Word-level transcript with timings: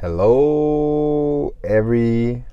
Hello, 0.00 1.56
everybody. 1.64 2.44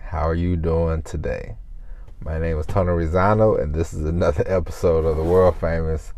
How 0.00 0.26
are 0.26 0.34
you 0.34 0.56
doing 0.56 1.02
today? 1.02 1.56
My 2.20 2.38
name 2.38 2.58
is 2.58 2.64
Tony 2.64 2.88
Rizano, 2.88 3.60
and 3.60 3.74
this 3.74 3.92
is 3.92 4.06
another 4.06 4.42
episode 4.50 5.04
of 5.04 5.18
the 5.18 5.22
world 5.22 5.56
famous 5.56 6.14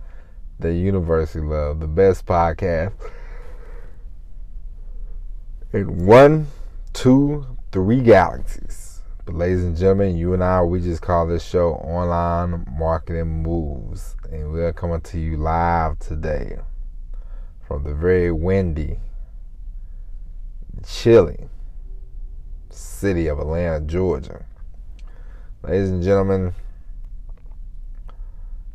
The 0.61 0.73
University 0.73 1.45
Love, 1.45 1.81
the 1.81 1.89
best 1.89 2.25
podcast 2.25 2.93
in 5.73 6.07
one, 6.07 6.47
two, 6.93 7.59
three 7.73 8.01
galaxies. 8.01 9.01
But, 9.25 9.35
ladies 9.35 9.65
and 9.65 9.77
gentlemen, 9.77 10.17
you 10.17 10.35
and 10.35 10.45
I, 10.45 10.63
we 10.63 10.81
just 10.81 11.03
call 11.03 11.27
this 11.27 11.45
show 11.45 11.73
Online 11.73 12.65
Marketing 12.79 13.43
Moves, 13.43 14.15
and 14.31 14.53
we're 14.53 14.73
coming 14.73 15.01
to 15.01 15.19
you 15.19 15.37
live 15.37 15.99
today 15.99 16.59
from 17.69 17.85
the 17.85 17.95
very 17.95 18.33
windy, 18.33 18.99
chilly 20.87 21.51
city 22.71 23.27
of 23.27 23.39
Atlanta, 23.39 23.85
Georgia. 23.85 24.47
Ladies 25.63 25.91
and 25.91 26.03
gentlemen, 26.03 26.55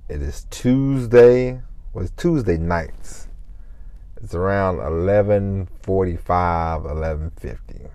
it 0.08 0.22
is 0.22 0.46
Tuesday. 0.52 1.60
It's 1.96 2.12
Tuesday 2.12 2.58
nights. 2.58 3.28
It's 4.22 4.36
around 4.36 4.78
11:45, 4.78 6.86
11:50. 6.86 7.90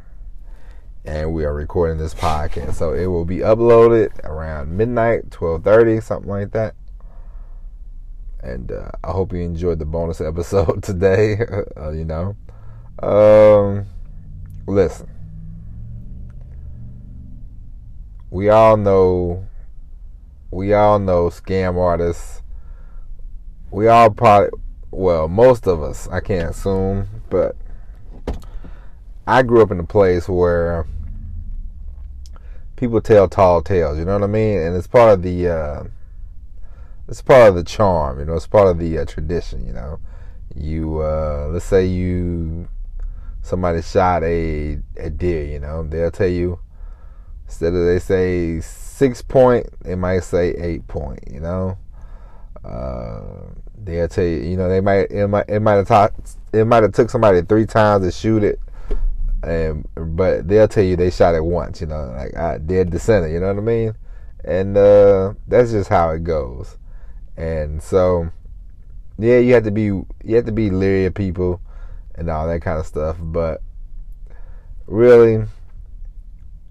And 1.04 1.32
we 1.32 1.44
are 1.44 1.54
recording 1.54 1.98
this 1.98 2.14
podcast. 2.14 2.74
So 2.74 2.92
it 2.92 3.06
will 3.06 3.24
be 3.24 3.38
uploaded 3.38 4.10
around 4.24 4.76
midnight, 4.76 5.30
12:30, 5.30 6.00
something 6.00 6.28
like 6.28 6.50
that. 6.50 6.74
And 8.40 8.70
uh, 8.70 8.90
I 9.02 9.10
hope 9.10 9.32
you 9.32 9.40
enjoyed 9.40 9.78
the 9.78 9.84
bonus 9.84 10.20
episode 10.22 10.82
today. 10.82 11.38
uh, 11.76 11.90
you 11.90 12.04
know, 12.04 12.36
um, 13.02 13.86
listen, 14.66 15.08
we 18.30 18.48
all 18.48 18.76
know, 18.76 19.46
we 20.50 20.74
all 20.74 20.98
know 20.98 21.28
scam 21.28 21.76
artists. 21.76 22.42
We 23.70 23.88
all 23.88 24.10
probably, 24.10 24.50
well, 24.90 25.28
most 25.28 25.66
of 25.66 25.82
us, 25.82 26.08
I 26.08 26.20
can't 26.20 26.50
assume, 26.50 27.06
but 27.28 27.56
I 29.26 29.42
grew 29.42 29.62
up 29.62 29.70
in 29.70 29.78
a 29.78 29.84
place 29.84 30.28
where 30.28 30.86
people 32.76 33.00
tell 33.00 33.28
tall 33.28 33.60
tales. 33.60 33.98
You 33.98 34.06
know 34.06 34.14
what 34.14 34.22
I 34.22 34.28
mean? 34.28 34.58
And 34.58 34.76
it's 34.76 34.86
part 34.86 35.12
of 35.12 35.22
the. 35.22 35.48
Uh, 35.48 35.84
it's 37.08 37.22
part 37.22 37.48
of 37.48 37.54
the 37.54 37.64
charm, 37.64 38.18
you 38.20 38.26
know. 38.26 38.34
It's 38.34 38.46
part 38.46 38.68
of 38.68 38.78
the 38.78 38.98
uh, 38.98 39.04
tradition, 39.06 39.66
you 39.66 39.72
know. 39.72 39.98
You 40.54 41.00
uh, 41.00 41.48
let's 41.50 41.64
say 41.64 41.86
you 41.86 42.68
somebody 43.42 43.82
shot 43.82 44.22
a 44.22 44.78
a 44.96 45.10
deer, 45.10 45.44
you 45.44 45.58
know. 45.58 45.86
They'll 45.86 46.10
tell 46.10 46.28
you 46.28 46.60
instead 47.46 47.74
of 47.74 47.86
they 47.86 47.98
say 47.98 48.60
six 48.60 49.22
point, 49.22 49.66
they 49.82 49.94
might 49.94 50.20
say 50.20 50.50
eight 50.50 50.86
point, 50.86 51.24
you 51.30 51.40
know. 51.40 51.78
Uh, 52.64 53.22
they'll 53.82 54.08
tell 54.08 54.24
you, 54.24 54.38
you 54.38 54.56
know, 54.56 54.68
they 54.68 54.80
might 54.80 55.10
it 55.10 55.28
might 55.28 55.48
it 55.48 55.60
might 55.60 55.86
have 55.86 56.12
it 56.52 56.64
might 56.66 56.82
have 56.82 56.92
took 56.92 57.08
somebody 57.08 57.40
three 57.42 57.64
times 57.64 58.04
to 58.04 58.12
shoot 58.12 58.44
it, 58.44 58.60
and 59.42 59.88
but 59.96 60.46
they'll 60.46 60.68
tell 60.68 60.84
you 60.84 60.96
they 60.96 61.10
shot 61.10 61.34
it 61.34 61.44
once, 61.44 61.80
you 61.80 61.86
know, 61.86 62.12
like 62.16 62.36
I 62.36 62.58
dead 62.58 62.98
center, 63.00 63.28
you 63.28 63.40
know 63.40 63.48
what 63.48 63.56
I 63.56 63.60
mean. 63.60 63.94
And 64.44 64.76
uh, 64.76 65.34
that's 65.46 65.70
just 65.70 65.88
how 65.88 66.10
it 66.10 66.24
goes. 66.24 66.76
And 67.38 67.80
so, 67.80 68.30
yeah, 69.16 69.38
you 69.38 69.54
have 69.54 69.62
to 69.62 69.70
be 69.70 69.84
you 69.84 70.34
have 70.34 70.46
to 70.46 70.52
be 70.52 70.70
leery 70.70 71.06
of 71.06 71.14
people 71.14 71.60
and 72.16 72.28
all 72.28 72.48
that 72.48 72.62
kind 72.62 72.80
of 72.80 72.86
stuff. 72.86 73.16
But 73.20 73.62
really, 74.88 75.44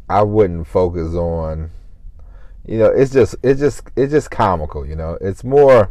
I 0.09 0.23
wouldn't 0.23 0.67
focus 0.67 1.13
on. 1.13 1.71
You 2.65 2.79
know, 2.79 2.87
it's 2.87 3.13
just 3.13 3.35
it's 3.43 3.61
just 3.61 3.83
it's 3.95 4.11
just 4.11 4.29
comical. 4.29 4.85
You 4.85 4.97
know, 4.97 5.17
it's 5.21 5.45
more 5.45 5.89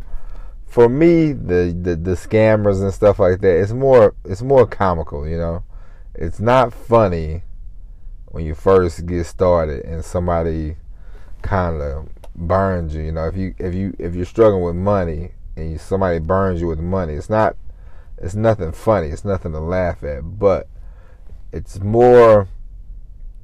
for 0.66 0.90
me 0.90 1.32
the, 1.32 1.74
the 1.80 1.96
the 1.96 2.10
scammers 2.10 2.82
and 2.82 2.92
stuff 2.92 3.18
like 3.18 3.40
that. 3.40 3.58
It's 3.58 3.72
more 3.72 4.14
it's 4.26 4.42
more 4.42 4.66
comical. 4.66 5.26
You 5.26 5.38
know, 5.38 5.64
it's 6.14 6.38
not 6.38 6.74
funny 6.74 7.44
when 8.26 8.44
you 8.44 8.54
first 8.54 9.06
get 9.06 9.24
started 9.24 9.86
and 9.86 10.04
somebody 10.04 10.76
kind 11.40 11.80
of 11.80 12.10
burns 12.36 12.94
you. 12.94 13.02
You 13.02 13.12
know, 13.12 13.26
if 13.26 13.36
you 13.36 13.54
if 13.58 13.74
you 13.74 13.94
if 13.98 14.14
you're 14.14 14.24
struggling 14.24 14.62
with 14.62 14.76
money 14.76 15.32
and 15.56 15.72
you, 15.72 15.78
somebody 15.78 16.18
burns 16.18 16.60
you 16.60 16.68
with 16.68 16.78
money, 16.78 17.14
it's 17.14 17.30
not 17.30 17.56
it's 18.18 18.34
nothing 18.34 18.72
funny. 18.72 19.08
It's 19.08 19.24
nothing 19.24 19.52
to 19.52 19.60
laugh 19.60 20.02
at, 20.04 20.38
but 20.38 20.68
it's 21.52 21.80
more 21.80 22.48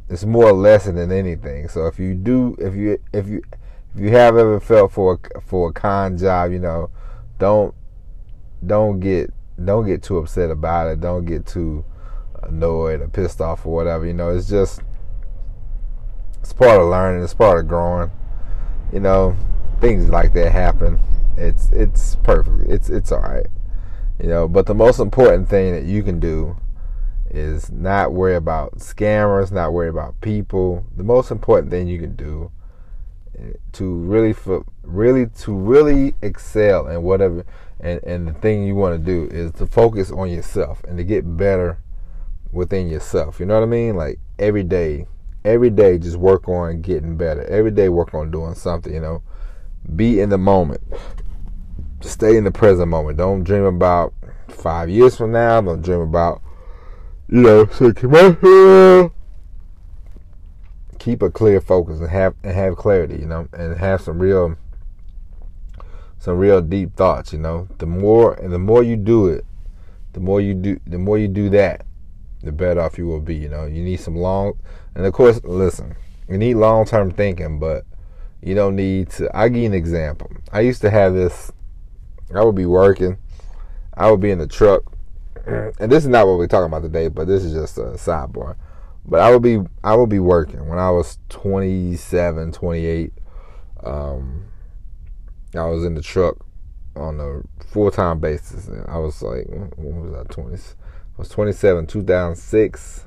it's 0.09 0.25
more 0.25 0.51
a 0.51 0.53
lesson 0.53 0.97
than 0.97 1.11
anything. 1.11 1.69
So 1.69 1.87
if 1.87 1.99
you 1.99 2.15
do 2.15 2.57
if 2.59 2.75
you 2.75 2.99
if 3.13 3.29
you 3.29 3.43
if 3.95 4.01
you 4.01 4.11
have 4.11 4.37
ever 4.37 4.61
felt 4.61 4.93
for 4.93 5.21
a, 5.35 5.41
for 5.41 5.71
a 5.71 5.73
con 5.73 6.17
job, 6.17 6.53
you 6.53 6.59
know, 6.59 6.91
don't 7.39 7.75
don't 8.65 9.01
get 9.01 9.33
don't 9.63 9.87
get 9.87 10.03
too 10.03 10.19
upset 10.19 10.51
about 10.51 10.89
it. 10.89 11.01
Don't 11.01 11.25
get 11.25 11.47
too 11.47 11.85
annoyed 12.43 13.01
or 13.01 13.09
pissed 13.09 13.41
off 13.41 13.65
or 13.67 13.75
whatever. 13.75 14.07
You 14.07 14.15
know, 14.15 14.31
it's 14.31 14.49
just 14.49 14.81
it's 16.41 16.53
part 16.53 16.81
of 16.81 16.89
learning. 16.89 17.23
It's 17.23 17.35
part 17.35 17.61
of 17.61 17.69
growing 17.69 18.11
you 18.93 19.01
know, 19.01 19.37
things 19.81 20.09
like 20.09 20.33
that 20.35 20.53
happen. 20.53 20.99
It's 21.37 21.71
it's 21.71 22.17
perfect. 22.17 22.71
It's 22.71 22.91
it's 22.91 23.11
all 23.11 23.21
right. 23.21 23.47
You 24.21 24.29
know, 24.29 24.47
but 24.47 24.67
the 24.67 24.75
most 24.75 25.01
important 25.01 25.49
thing 25.49 25.73
that 25.73 25.85
you 25.85 26.03
can 26.03 26.21
do 26.21 26.57
is 27.31 27.71
not 27.71 28.13
worry 28.13 28.37
about 28.37 28.79
scammers, 28.79 29.51
not 29.51 29.73
worry 29.73 29.89
about 29.89 30.21
people. 30.21 30.85
The 30.97 31.03
most 31.03 31.31
important 31.31 31.71
thing 31.71 31.89
you 31.89 31.99
can 31.99 32.15
do 32.15 32.53
eh, 33.39 33.55
to 33.73 33.95
really 33.95 34.35
really 34.83 35.27
to 35.27 35.53
really 35.53 36.15
excel 36.21 36.87
in 36.89 37.03
whatever 37.03 37.45
and 37.81 38.01
and 38.05 38.29
the 38.29 38.35
thing 38.35 38.65
you 38.65 38.75
want 38.75 38.95
to 38.95 39.05
do 39.05 39.35
is 39.35 39.53
to 39.53 39.67
focus 39.67 40.11
on 40.11 40.31
yourself 40.31 40.85
and 40.85 40.99
to 40.99 41.05
get 41.05 41.37
better 41.37 41.79
within 42.53 42.89
yourself. 42.89 43.41
You 43.41 43.47
know 43.47 43.55
what 43.55 43.63
I 43.63 43.67
mean? 43.67 43.97
Like 43.97 44.19
every 44.39 44.63
day 44.63 45.07
every 45.45 45.71
day 45.71 45.99
just 45.99 46.17
work 46.17 46.49
on 46.49 46.81
getting 46.83 47.17
better. 47.17 47.43
Every 47.45 47.71
day 47.71 47.89
work 47.89 48.15
on 48.15 48.31
doing 48.31 48.55
something, 48.55 48.93
you 48.93 49.01
know. 49.01 49.23
Be 49.97 50.21
in 50.21 50.31
the 50.31 50.39
moment. 50.39 50.81
Stay 52.01 52.37
in 52.37 52.45
the 52.45 52.51
present 52.51 52.89
moment. 52.89 53.19
Don't 53.19 53.43
dream 53.43 53.65
about 53.65 54.15
five 54.49 54.89
years 54.89 55.17
from 55.17 55.33
now. 55.33 55.61
Don't 55.61 55.83
dream 55.83 56.01
about, 56.01 56.41
you 57.29 57.41
know, 57.41 57.67
so 57.67 57.93
come 57.93 59.13
Keep 60.99 61.23
a 61.23 61.31
clear 61.31 61.61
focus 61.61 61.99
and 61.99 62.09
have 62.11 62.35
and 62.45 62.55
have 62.55 62.77
clarity, 62.77 63.17
you 63.17 63.27
know, 63.27 63.49
and 63.53 63.77
have 63.77 64.01
some 64.01 64.21
real 64.21 64.57
some 66.19 66.39
real 66.39 66.61
deep 66.61 66.95
thoughts, 66.95 67.33
you 67.33 67.41
know. 67.41 67.67
The 67.79 67.87
more 67.87 68.35
and 68.35 68.53
the 68.53 68.59
more 68.61 68.85
you 68.85 68.95
do 68.97 69.27
it, 69.27 69.45
the 70.13 70.21
more 70.21 70.41
you 70.41 70.55
do 70.55 70.79
the 70.87 70.99
more 70.99 71.19
you 71.19 71.27
do 71.27 71.51
that, 71.51 71.85
the 72.43 72.53
better 72.53 72.81
off 72.81 72.99
you 72.99 73.07
will 73.07 73.21
be. 73.21 73.35
You 73.35 73.49
know, 73.49 73.67
you 73.67 73.83
need 73.83 74.01
some 74.01 74.17
long, 74.17 74.59
and 74.95 75.07
of 75.07 75.13
course, 75.13 75.41
listen, 75.45 75.95
you 76.29 76.39
need 76.39 76.55
long 76.55 76.85
term 76.85 77.11
thinking, 77.11 77.59
but 77.59 77.85
you 78.43 78.55
don't 78.55 78.77
need 78.77 79.11
to. 79.11 79.35
I'll 79.37 79.49
give 79.49 79.59
you 79.59 79.67
an 79.67 79.75
example. 79.75 80.31
I 80.53 80.61
used 80.61 80.81
to 80.83 80.91
have 80.91 81.15
this, 81.15 81.53
I 82.35 82.43
would 82.43 82.57
be 82.57 82.67
working, 82.67 83.19
I 83.95 84.11
would 84.11 84.21
be 84.21 84.31
in 84.31 84.39
the 84.39 84.47
truck, 84.47 84.83
and 85.47 85.91
this 85.91 86.05
is 86.05 86.09
not 86.09 86.27
what 86.27 86.39
we're 86.39 86.47
talking 86.47 86.67
about 86.67 86.83
today, 86.83 87.09
but 87.09 87.27
this 87.27 87.45
is 87.45 87.53
just 87.53 87.79
a 87.79 87.93
sidebar. 87.93 88.57
But 89.05 89.21
I 89.21 89.31
would 89.33 89.43
be, 89.43 89.61
I 89.83 89.97
would 89.97 90.09
be 90.09 90.21
working 90.21 90.69
when 90.69 90.79
I 90.79 90.91
was 90.91 91.19
27, 91.29 92.53
28. 92.53 93.13
Um, 93.83 94.45
I 95.55 95.65
was 95.65 95.85
in 95.85 95.95
the 95.95 96.03
truck 96.03 96.37
on 96.95 97.21
a 97.21 97.65
full 97.65 97.91
time 97.91 98.21
basis, 98.21 98.69
and 98.69 98.87
I 98.89 98.99
was 98.99 99.21
like, 99.23 99.47
what 99.49 99.79
was 99.79 100.15
I, 100.15 100.33
20? 100.33 100.57
Was 101.17 101.29
27, 101.29 101.87
2006. 101.87 103.07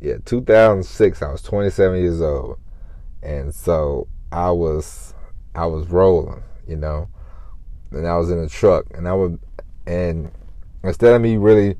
Yeah, 0.00 0.16
2006. 0.24 1.22
I 1.22 1.30
was 1.30 1.42
27 1.42 2.00
years 2.00 2.20
old, 2.20 2.58
and 3.22 3.54
so 3.54 4.08
I 4.32 4.50
was 4.50 5.14
I 5.54 5.66
was 5.66 5.88
rolling, 5.88 6.42
you 6.66 6.76
know, 6.76 7.08
and 7.92 8.06
I 8.06 8.16
was 8.16 8.30
in 8.30 8.38
a 8.38 8.48
truck, 8.48 8.86
and 8.94 9.06
I 9.06 9.12
would, 9.12 9.38
and 9.86 10.30
instead 10.82 11.14
of 11.14 11.22
me 11.22 11.36
really 11.36 11.76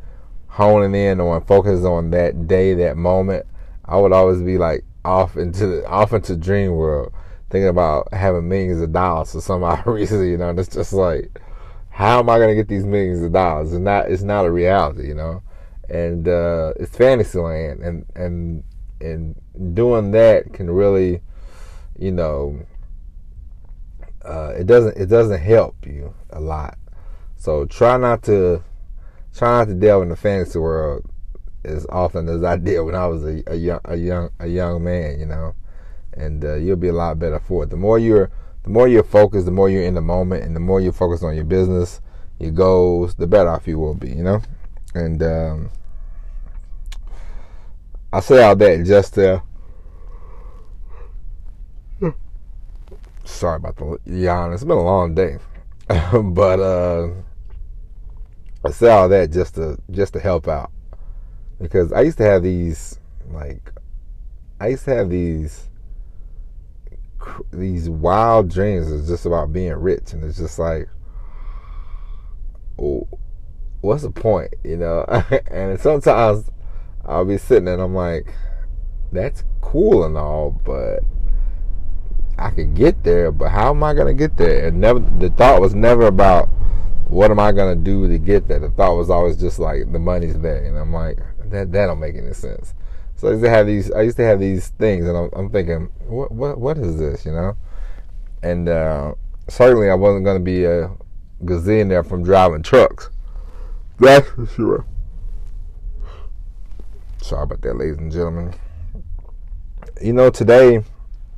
honing 0.47 0.95
in 0.95 1.21
on 1.21 1.45
focus 1.47 1.85
on 1.85 2.11
that 2.11 2.47
day, 2.47 2.75
that 2.75 2.97
moment, 2.97 3.47
I 3.87 3.97
would 3.97 4.13
always 4.13 4.43
be 4.43 4.59
like 4.59 4.85
off 5.05 5.37
into 5.37 5.67
the, 5.67 5.87
off 5.89 6.13
into 6.13 6.37
dream 6.37 6.73
world, 6.73 7.13
thinking 7.51 7.69
about 7.69 8.13
having 8.13 8.49
millions 8.49 8.81
of 8.81 8.93
dollars 8.93 9.33
for 9.33 9.41
some 9.41 9.65
odd 9.65 9.87
reason, 9.87 10.27
you 10.29 10.37
know. 10.37 10.51
And 10.51 10.61
it's 10.61 10.75
just 10.75 10.93
like 10.93 11.41
how 11.93 12.19
am 12.21 12.31
I 12.31 12.39
going 12.39 12.49
to 12.49 12.55
get 12.55 12.69
these 12.69 12.87
millions 12.87 13.23
of 13.23 13.33
dollars? 13.33 13.73
It's 13.73 13.79
not 13.79 14.11
it's 14.11 14.23
not 14.23 14.47
a 14.47 14.51
reality, 14.51 15.07
you 15.07 15.15
know, 15.15 15.43
and 15.91 16.27
uh, 16.27 16.73
it's 16.81 16.97
fantasy 16.97 17.39
land, 17.39 17.81
and 17.81 18.07
and 18.17 18.65
and 19.01 19.75
doing 19.75 20.11
that 20.13 20.55
can 20.55 20.71
really, 20.71 21.21
you 21.99 22.11
know, 22.11 22.65
uh, 24.25 24.55
it 24.57 24.67
doesn't 24.67 24.97
it 24.97 25.07
doesn't 25.07 25.41
help 25.41 25.77
you 25.87 26.15
a 26.31 26.41
lot. 26.41 26.79
So 27.37 27.67
try 27.67 27.99
not 27.99 28.23
to 28.23 28.65
try 29.37 29.59
not 29.59 29.69
to 29.69 29.75
delve 29.75 30.05
in 30.05 30.09
the 30.09 30.17
fantasy 30.17 30.59
world 30.59 31.05
as 31.63 31.87
often 31.91 32.27
as 32.29 32.43
I 32.43 32.57
did 32.57 32.81
when 32.81 32.95
I 32.95 33.07
was 33.07 33.23
a, 33.23 33.43
a 33.47 33.55
young 33.55 33.81
a 33.85 33.97
young 33.97 34.31
a 34.41 34.47
young 34.47 34.83
man, 34.83 35.21
you 35.21 35.27
know, 35.27 35.55
and 36.15 36.43
uh, 36.43 36.55
you'll 36.55 36.77
be 36.77 36.89
a 36.89 36.95
lot 36.95 37.19
better 37.19 37.39
for 37.39 37.65
it. 37.65 37.71
The 37.71 37.77
more 37.77 37.99
you're 37.99 38.31
the 38.63 38.71
more 38.71 38.89
you're 38.89 39.03
focused, 39.03 39.47
the 39.47 39.53
more 39.53 39.69
you're 39.69 39.83
in 39.83 39.95
the 39.95 40.01
moment, 40.01 40.45
and 40.45 40.55
the 40.55 40.61
more 40.61 40.81
you're 40.81 40.93
focused 40.93 41.25
on 41.25 41.35
your 41.35 41.45
business, 41.45 42.01
your 42.39 42.53
goals, 42.53 43.15
the 43.15 43.27
better 43.27 43.51
off 43.51 43.67
you 43.67 43.79
will 43.79 43.95
be, 43.95 44.11
you 44.11 44.23
know. 44.23 44.41
And 44.95 45.23
um, 45.23 45.71
I 48.13 48.21
say 48.21 48.43
all 48.43 48.57
that 48.57 48.85
just 48.85 49.15
to. 49.15 49.43
Sorry 53.25 53.57
about 53.57 53.77
the 53.77 53.99
yawn. 54.05 54.53
It's 54.53 54.65
been 54.65 54.77
a 54.77 54.83
long 54.83 55.15
day, 55.15 55.39
but 55.89 56.61
uh, 56.61 57.09
I 58.65 58.71
say 58.71 58.91
all 58.91 59.09
that 59.09 59.31
just 59.31 59.55
to 59.57 59.79
just 59.91 60.13
to 60.13 60.21
help 60.21 60.49
out 60.49 60.71
because 61.61 61.93
I 61.93 62.03
used 62.03 62.19
to 62.19 62.25
have 62.25 62.43
these 62.43 62.99
like 63.31 63.73
I 64.61 64.69
used 64.69 64.85
to 64.85 64.95
have 64.95 65.11
these 65.11 65.69
these 67.53 67.89
wild 67.89 68.51
dreams 68.51 68.91
is 68.91 69.09
just 69.09 69.27
about 69.27 69.53
being 69.53 69.73
rich 69.75 70.13
and 70.13 70.25
it's 70.25 70.39
just 70.39 70.59
like 70.59 70.89
oh, 72.79 73.07
what's 73.81 74.03
the 74.03 74.11
point 74.11 74.55
you 74.65 74.77
know? 74.77 75.05
And 75.51 75.79
sometimes 75.81 76.51
I'll 77.05 77.25
be 77.25 77.39
sitting 77.39 77.69
and 77.69 77.81
I'm 77.81 77.95
like 77.95 78.33
that's 79.13 79.45
cool 79.61 80.05
and 80.05 80.17
all 80.17 80.61
but 80.65 81.01
I 82.39 82.51
could 82.51 82.75
get 82.75 83.03
there 83.05 83.31
but 83.31 83.51
how 83.51 83.71
am 83.71 83.83
I 83.83 83.95
gonna 83.95 84.15
get 84.15 84.37
there? 84.37 84.69
And 84.69 84.81
never 84.81 84.99
the 85.01 85.31
thought 85.31 85.61
was 85.61 85.75
never 85.75 86.07
about 86.07 86.49
what 87.09 87.31
am 87.31 87.39
I 87.39 87.53
gonna 87.53 87.77
do 87.77 88.09
to 88.09 88.19
get 88.19 88.49
there. 88.49 88.59
The 88.59 88.71
thought 88.71 88.97
was 88.97 89.11
always 89.11 89.37
just 89.37 89.59
like 89.59 89.93
the 89.93 89.99
money's 89.99 90.39
there 90.39 90.65
and 90.65 90.79
I'm 90.79 90.93
like 90.93 91.19
that 91.51 91.73
that 91.73 91.87
don't 91.87 92.01
make 92.01 92.17
any 92.17 92.33
sense. 92.33 92.75
So 93.17 93.29
I 93.29 93.31
used 93.33 93.45
to 93.45 93.51
have 93.51 93.67
these. 93.67 93.93
I 93.93 94.03
used 94.03 94.17
to 94.17 94.25
have 94.25 94.41
these 94.41 94.69
things, 94.69 95.07
and 95.07 95.17
I'm, 95.17 95.31
I'm 95.33 95.51
thinking, 95.51 95.91
what 96.07 96.33
what 96.33 96.59
what 96.59 96.79
is 96.79 96.99
this? 96.99 97.25
You 97.25 97.33
know, 97.33 97.57
and 98.43 98.69
uh, 98.69 99.15
certainly 99.49 99.91
I 99.91 99.95
wasn't 99.95 100.25
going 100.25 100.39
to 100.39 100.45
be 100.45 100.65
a 100.65 100.91
gazillionaire 101.45 102.07
from 102.07 102.23
driving 102.23 102.63
trucks. 102.63 103.11
That's 103.99 104.29
for 104.31 104.47
sure. 104.47 104.87
Sorry 107.21 107.45
about 107.45 107.63
that, 107.63 107.77
ladies 107.77 107.99
and 107.99 108.11
gentlemen. 108.11 108.55
You 110.01 110.13
know, 110.13 110.31
today, 110.31 110.83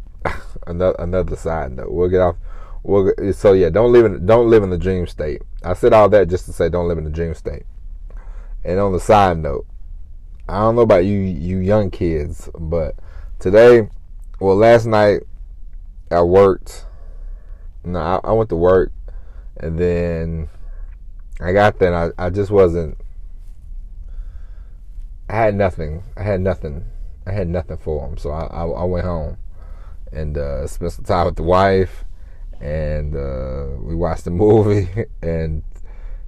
another 0.66 0.96
another 0.98 1.36
side 1.36 1.72
note. 1.72 1.90
We'll 1.90 2.08
get 2.08 2.20
off. 2.20 2.36
We'll, 2.82 3.12
so 3.34 3.52
yeah, 3.52 3.68
don't 3.68 3.92
live 3.92 4.06
in 4.06 4.24
don't 4.24 4.48
live 4.48 4.62
in 4.62 4.70
the 4.70 4.78
dream 4.78 5.06
state. 5.06 5.42
I 5.62 5.74
said 5.74 5.92
all 5.92 6.08
that 6.10 6.28
just 6.28 6.46
to 6.46 6.52
say 6.52 6.68
don't 6.68 6.88
live 6.88 6.98
in 6.98 7.04
the 7.04 7.10
dream 7.10 7.34
state. 7.34 7.64
And 8.64 8.80
on 8.80 8.92
the 8.92 9.00
side 9.00 9.38
note, 9.38 9.66
I 10.48 10.58
don't 10.58 10.76
know 10.76 10.82
about 10.82 11.06
you, 11.06 11.18
you 11.18 11.58
young 11.58 11.90
kids, 11.90 12.50
but 12.58 12.96
today, 13.38 13.88
well, 14.40 14.56
last 14.56 14.84
night 14.84 15.22
I 16.10 16.22
worked. 16.22 16.84
No, 17.82 17.98
I, 17.98 18.20
I 18.28 18.32
went 18.32 18.50
to 18.50 18.56
work, 18.56 18.92
and 19.56 19.78
then 19.78 20.48
I 21.40 21.52
got 21.52 21.78
there. 21.78 21.94
And 21.94 22.14
I, 22.18 22.26
I 22.26 22.30
just 22.30 22.50
wasn't. 22.50 22.98
I 25.30 25.36
had 25.36 25.54
nothing. 25.54 26.02
I 26.16 26.22
had 26.22 26.42
nothing. 26.42 26.84
I 27.26 27.32
had 27.32 27.48
nothing 27.48 27.78
for 27.78 28.06
him. 28.06 28.18
So 28.18 28.30
I, 28.30 28.44
I, 28.44 28.66
I 28.66 28.84
went 28.84 29.06
home 29.06 29.38
and 30.12 30.36
uh, 30.36 30.66
spent 30.66 30.92
some 30.92 31.04
time 31.06 31.24
with 31.26 31.36
the 31.36 31.42
wife, 31.42 32.04
and 32.60 33.16
uh, 33.16 33.68
we 33.80 33.94
watched 33.94 34.24
the 34.24 34.30
movie. 34.30 35.06
And 35.22 35.62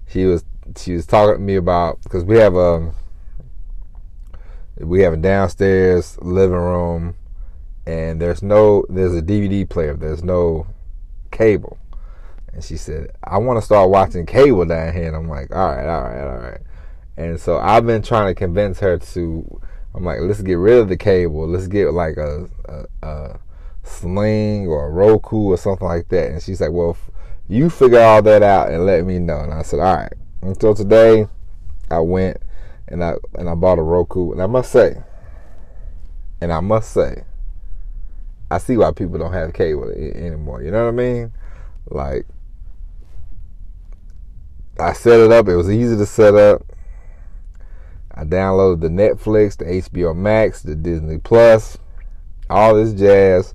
she 0.09 0.25
was 0.25 0.43
she 0.75 0.95
was 0.95 1.05
talking 1.07 1.35
to 1.35 1.41
me 1.41 1.57
about 1.57 2.01
because 2.03 2.25
we 2.25 2.39
have 2.39 2.55
a 2.55 2.59
um, 2.59 2.95
we 4.79 5.01
have 5.03 5.15
a 5.15 5.17
downstairs 5.17 6.19
living 6.21 6.57
room, 6.57 7.15
and 7.87 8.21
there's 8.21 8.43
no 8.43 8.85
there's 8.89 9.15
a 9.15 9.23
DVD 9.23 9.69
player. 9.69 9.95
There's 9.95 10.23
no 10.23 10.67
cable. 11.31 11.79
And 12.53 12.65
she 12.65 12.79
said, 12.79 13.13
I 13.23 13.37
want 13.39 13.59
to 13.59 13.63
start 13.65 13.91
watching 13.91 14.25
cable 14.25 14.65
down 14.65 14.95
here. 14.95 15.09
And 15.09 15.15
I'm 15.15 15.29
like, 15.29 15.55
all 15.55 15.69
right, 15.69 15.87
all 15.87 16.03
right, 16.03 16.21
all 16.23 16.39
right. 16.39 16.61
And 17.19 17.39
so 17.39 17.59
I've 17.59 17.85
been 17.85 18.03
trying 18.03 18.29
to 18.29 18.35
convince 18.35 18.81
her 18.81 18.99
to. 18.99 19.61
I'm 19.95 20.05
like, 20.05 20.21
let's 20.21 20.43
get 20.43 20.55
rid 20.55 20.79
of 20.79 20.89
the 20.89 20.97
cable. 20.97 21.47
Let's 21.47 21.69
get 21.69 21.93
like 21.93 22.17
a, 22.19 22.49
a, 22.67 23.07
a 23.07 23.41
Sling 23.83 24.67
or 24.67 24.87
a 24.87 24.91
Roku 24.91 25.37
or 25.37 25.57
something 25.57 25.87
like 25.87 26.09
that. 26.09 26.33
And 26.33 26.43
she's 26.43 26.61
like, 26.61 26.73
well, 26.73 26.97
you 27.49 27.71
figure 27.71 28.01
all 28.01 28.23
that 28.23 28.43
out 28.43 28.71
and 28.71 28.85
let 28.85 29.05
me 29.05 29.19
know. 29.19 29.41
And 29.41 29.53
I 29.53 29.63
said, 29.63 29.81
all 29.81 29.97
right. 29.97 30.13
Until 30.43 30.75
today, 30.75 31.29
I 31.91 32.01
went 32.01 32.39
and 32.89 33.03
I 33.03 33.15
and 33.35 33.49
I 33.49 33.55
bought 33.55 33.79
a 33.79 33.83
Roku, 33.83 34.33
and 34.33 34.43
I 34.43 34.47
must 34.47 34.71
say, 34.71 35.03
and 36.41 36.53
I 36.53 36.61
must 36.61 36.93
say, 36.93 37.25
I 38.51 38.59
see 38.59 38.77
why 38.77 38.93
people 38.93 39.19
don't 39.19 39.33
have 39.33 39.53
cable 39.53 39.91
anymore. 39.91 40.63
You 40.63 40.71
know 40.71 40.85
what 40.85 40.89
I 40.89 40.93
mean? 40.93 41.33
Like, 41.89 42.27
I 44.79 44.93
set 44.93 45.21
it 45.21 45.33
up. 45.33 45.49
It 45.49 45.57
was 45.57 45.71
easy 45.71 45.97
to 45.97 46.07
set 46.07 46.35
up. 46.35 46.63
I 48.15 48.25
downloaded 48.25 48.81
the 48.81 48.89
Netflix, 48.89 49.59
the 49.59 49.65
HBO 49.65 50.17
Max, 50.17 50.63
the 50.63 50.75
Disney 50.75 51.19
Plus, 51.19 51.77
all 52.49 52.75
this 52.75 52.95
jazz. 52.95 53.55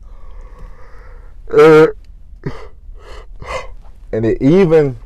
Uh, 1.51 1.87
and 4.11 4.25
it 4.25 4.41
even 4.41 4.97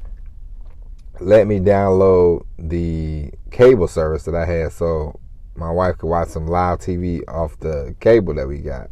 let 1.19 1.47
me 1.47 1.59
download 1.59 2.45
the 2.57 3.31
cable 3.51 3.87
service 3.87 4.23
that 4.23 4.35
I 4.35 4.45
had 4.45 4.71
so 4.71 5.19
my 5.55 5.71
wife 5.71 5.97
could 5.97 6.07
watch 6.07 6.29
some 6.29 6.47
live 6.47 6.79
TV 6.79 7.21
off 7.27 7.59
the 7.59 7.95
cable 7.99 8.33
that 8.35 8.47
we 8.47 8.59
got. 8.59 8.89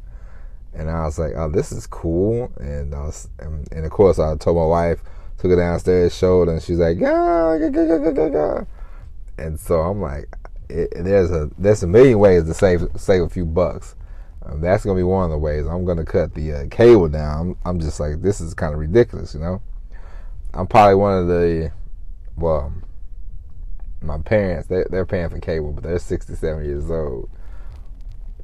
And 0.73 0.89
I 0.89 1.05
was 1.05 1.19
like, 1.19 1.33
oh, 1.35 1.49
this 1.49 1.71
is 1.71 1.85
cool. 1.85 2.51
And 2.57 2.95
I 2.95 3.01
was, 3.01 3.29
and, 3.39 3.67
and 3.71 3.85
of 3.85 3.91
course, 3.91 4.17
I 4.17 4.35
told 4.37 4.57
my 4.57 4.65
wife, 4.65 5.01
took 5.37 5.51
her 5.51 5.57
downstairs, 5.57 6.15
showed, 6.15 6.47
her, 6.47 6.53
and 6.53 6.63
she's 6.63 6.79
like, 6.79 6.97
yeah, 6.99 7.57
yeah, 7.57 7.69
yeah, 7.69 8.11
yeah, 8.11 8.27
yeah. 8.27 8.63
And 9.37 9.59
so 9.59 9.81
I'm 9.81 10.01
like, 10.01 10.29
it, 10.69 10.91
there's 10.95 11.31
a 11.31 11.49
there's 11.57 11.83
a 11.83 11.87
million 11.87 12.17
ways 12.17 12.45
to 12.45 12.53
save 12.53 12.87
save 12.95 13.23
a 13.23 13.29
few 13.29 13.45
bucks. 13.45 13.95
Um, 14.45 14.61
that's 14.61 14.83
gonna 14.83 14.97
be 14.97 15.03
one 15.03 15.25
of 15.25 15.31
the 15.31 15.37
ways. 15.37 15.65
I'm 15.67 15.85
gonna 15.85 16.05
cut 16.05 16.33
the 16.33 16.53
uh, 16.53 16.65
cable 16.71 17.09
down. 17.09 17.39
I'm, 17.39 17.57
I'm 17.65 17.79
just 17.79 17.99
like, 17.99 18.21
this 18.21 18.41
is 18.41 18.53
kind 18.53 18.73
of 18.73 18.79
ridiculous, 18.79 19.33
you 19.33 19.39
know. 19.39 19.61
I'm 20.53 20.67
probably 20.67 20.95
one 20.95 21.17
of 21.17 21.27
the 21.27 21.71
well, 22.35 22.74
my 24.01 24.18
parents, 24.18 24.68
they, 24.68 24.83
they're 24.89 25.06
paying 25.06 25.30
for 25.30 25.40
cable, 25.40 25.71
but 25.71 25.83
they're 25.83 25.99
67 25.99 26.66
years 26.66 26.90
old. 26.92 27.30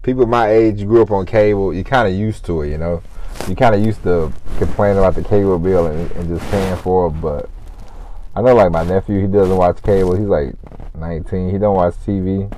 People 0.02 0.26
my 0.26 0.50
age 0.50 0.86
grew 0.86 1.02
up 1.02 1.12
on 1.12 1.26
cable. 1.26 1.74
You 1.74 1.84
kind 1.84 2.08
of 2.08 2.14
used 2.14 2.46
to 2.46 2.62
it, 2.62 2.70
you 2.70 2.78
know. 2.78 3.04
You 3.48 3.56
kind 3.56 3.76
of 3.76 3.84
used 3.84 4.04
to 4.04 4.32
complain 4.58 4.98
about 4.98 5.16
the 5.16 5.24
cable 5.24 5.60
bill 5.60 5.88
and, 5.88 6.12
and 6.12 6.28
just 6.30 6.50
paying 6.52 6.78
for 6.78 7.08
it. 7.08 7.12
But 7.22 7.50
I 8.36 8.42
know, 8.42 8.56
like 8.56 8.72
my 8.72 8.84
nephew, 8.84 9.20
he 9.20 9.28
doesn't 9.28 9.56
watch 9.56 9.82
cable. 9.84 10.16
He's 10.16 10.28
like 10.28 10.56
19. 10.96 11.52
He 11.52 11.58
don't 11.58 11.76
watch 11.76 11.96
TV. 12.06 12.52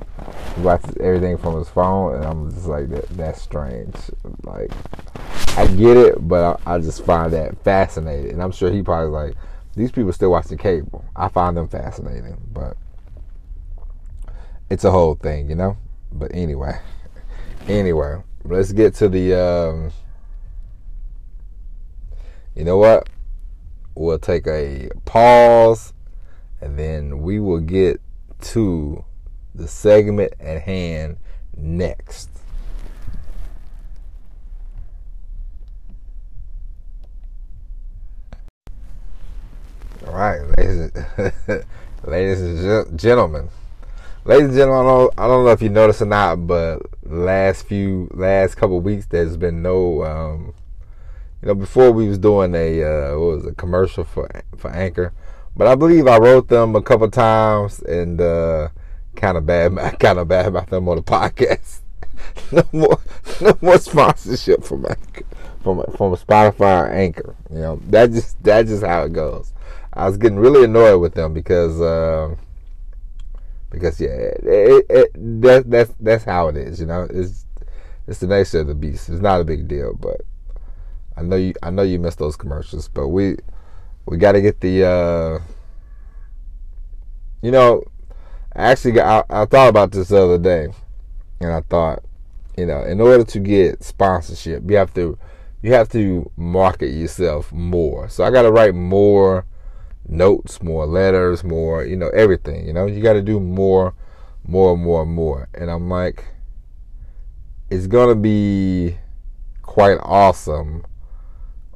He 0.54 0.60
watches 0.60 0.94
everything 1.00 1.36
from 1.38 1.58
his 1.58 1.68
phone, 1.68 2.14
and 2.14 2.24
I'm 2.24 2.52
just 2.52 2.66
like, 2.66 2.88
that, 2.90 3.08
that's 3.10 3.42
strange. 3.42 3.94
Like, 4.44 4.70
I 5.56 5.66
get 5.66 5.96
it, 5.96 6.28
but 6.28 6.60
I, 6.66 6.74
I 6.74 6.78
just 6.78 7.04
find 7.04 7.32
that 7.32 7.62
fascinating. 7.64 8.32
And 8.32 8.42
I'm 8.42 8.52
sure 8.52 8.70
he 8.70 8.82
probably 8.82 9.10
like 9.10 9.36
these 9.74 9.90
people 9.90 10.12
still 10.12 10.30
watching 10.30 10.58
cable. 10.58 11.04
I 11.16 11.28
find 11.28 11.56
them 11.56 11.68
fascinating, 11.68 12.36
but 12.52 12.76
it's 14.68 14.84
a 14.84 14.90
whole 14.90 15.14
thing, 15.14 15.48
you 15.48 15.54
know. 15.54 15.76
But 16.12 16.30
anyway, 16.34 16.78
anyway, 17.68 18.22
let's 18.44 18.72
get 18.72 18.94
to 18.96 19.08
the. 19.08 19.34
Um, 19.34 19.92
you 22.54 22.64
know 22.64 22.76
what? 22.76 23.08
We'll 23.94 24.18
take 24.18 24.46
a 24.46 24.90
pause, 25.04 25.92
and 26.60 26.78
then 26.78 27.20
we 27.22 27.38
will 27.38 27.60
get 27.60 28.00
to 28.40 29.04
the 29.54 29.68
segment 29.68 30.34
at 30.40 30.62
hand 30.62 31.16
next. 31.56 32.28
All 40.06 40.14
right, 40.14 40.40
ladies, 40.58 40.90
ladies 42.04 42.40
and 42.40 42.98
gentlemen, 42.98 43.50
ladies 44.24 44.48
and 44.48 44.56
gentlemen, 44.56 44.86
I 44.86 44.98
don't, 44.98 45.14
I 45.18 45.28
don't 45.28 45.44
know 45.44 45.52
if 45.52 45.62
you 45.62 45.68
noticed 45.68 46.02
or 46.02 46.06
not, 46.06 46.44
but 46.46 46.82
last 47.04 47.66
few, 47.66 48.10
last 48.12 48.56
couple 48.56 48.80
weeks, 48.80 49.06
there's 49.06 49.36
been 49.36 49.62
no, 49.62 50.02
um, 50.02 50.54
you 51.40 51.48
know, 51.48 51.54
before 51.54 51.92
we 51.92 52.08
was 52.08 52.18
doing 52.18 52.52
a, 52.56 52.82
uh, 52.82 53.10
what 53.16 53.36
was 53.36 53.46
a 53.46 53.54
commercial 53.54 54.02
for 54.02 54.28
for 54.56 54.72
Anchor, 54.72 55.12
but 55.54 55.68
I 55.68 55.76
believe 55.76 56.08
I 56.08 56.18
wrote 56.18 56.48
them 56.48 56.74
a 56.74 56.82
couple 56.82 57.08
times 57.08 57.80
and 57.80 58.20
uh, 58.20 58.70
kind 59.14 59.38
of 59.38 59.46
bad, 59.46 59.76
kind 60.00 60.18
of 60.18 60.26
bad 60.26 60.46
about 60.46 60.68
them 60.68 60.88
on 60.88 60.96
the 60.96 61.02
podcast. 61.02 61.78
no 62.52 62.64
more, 62.72 62.98
no 63.40 63.56
more 63.60 63.78
sponsorship 63.78 64.64
from 64.64 64.84
Anchor, 64.84 65.24
from 65.62 65.84
from 65.96 66.16
Spotify 66.16 66.86
or 66.86 66.92
Anchor. 66.92 67.36
You 67.50 67.58
know, 67.58 67.80
that 67.86 68.10
just 68.10 68.42
that's 68.42 68.68
just 68.68 68.84
how 68.84 69.04
it 69.04 69.12
goes. 69.12 69.52
I 69.94 70.06
was 70.06 70.16
getting 70.16 70.38
really 70.38 70.64
annoyed 70.64 71.00
with 71.00 71.14
them 71.14 71.34
because 71.34 71.80
uh, 71.80 72.34
because 73.70 74.00
yeah, 74.00 74.08
it, 74.08 74.86
it, 74.88 75.42
that, 75.42 75.70
that's 75.70 75.92
that's 76.00 76.24
how 76.24 76.48
it 76.48 76.56
is. 76.56 76.80
You 76.80 76.86
know, 76.86 77.06
it's 77.10 77.46
it's 78.06 78.20
the 78.20 78.26
nature 78.26 78.60
of 78.60 78.68
the 78.68 78.74
beast. 78.74 79.08
It's 79.08 79.20
not 79.20 79.40
a 79.40 79.44
big 79.44 79.68
deal, 79.68 79.94
but 79.94 80.22
I 81.16 81.22
know 81.22 81.36
you 81.36 81.54
I 81.62 81.70
know 81.70 81.82
you 81.82 81.98
missed 81.98 82.18
those 82.18 82.36
commercials, 82.36 82.88
but 82.88 83.08
we 83.08 83.36
we 84.06 84.16
got 84.16 84.32
to 84.32 84.40
get 84.40 84.60
the. 84.60 84.84
Uh, 84.84 85.38
you 87.42 87.50
know, 87.50 87.82
I 88.54 88.70
actually 88.70 89.00
I, 89.00 89.24
I 89.28 89.44
thought 89.44 89.68
about 89.68 89.92
this 89.92 90.08
the 90.08 90.22
other 90.22 90.38
day, 90.38 90.68
and 91.40 91.52
I 91.52 91.60
thought, 91.60 92.02
you 92.56 92.66
know, 92.66 92.82
in 92.82 93.00
order 93.00 93.24
to 93.24 93.38
get 93.40 93.82
sponsorship, 93.82 94.70
you 94.70 94.76
have 94.76 94.94
to 94.94 95.18
you 95.60 95.72
have 95.72 95.88
to 95.90 96.30
market 96.36 96.88
yourself 96.88 97.52
more. 97.52 98.08
So 98.08 98.24
I 98.24 98.30
got 98.30 98.42
to 98.42 98.52
write 98.52 98.74
more 98.74 99.44
notes, 100.08 100.62
more 100.62 100.86
letters, 100.86 101.44
more, 101.44 101.84
you 101.84 101.96
know, 101.96 102.08
everything. 102.10 102.66
You 102.66 102.72
know, 102.72 102.86
you 102.86 103.02
got 103.02 103.14
to 103.14 103.22
do 103.22 103.40
more, 103.40 103.94
more, 104.46 104.76
more, 104.76 105.06
more. 105.06 105.48
And 105.54 105.70
I'm 105.70 105.88
like, 105.88 106.24
it's 107.70 107.86
gonna 107.86 108.14
be 108.14 108.98
quite 109.62 109.98
awesome 110.02 110.84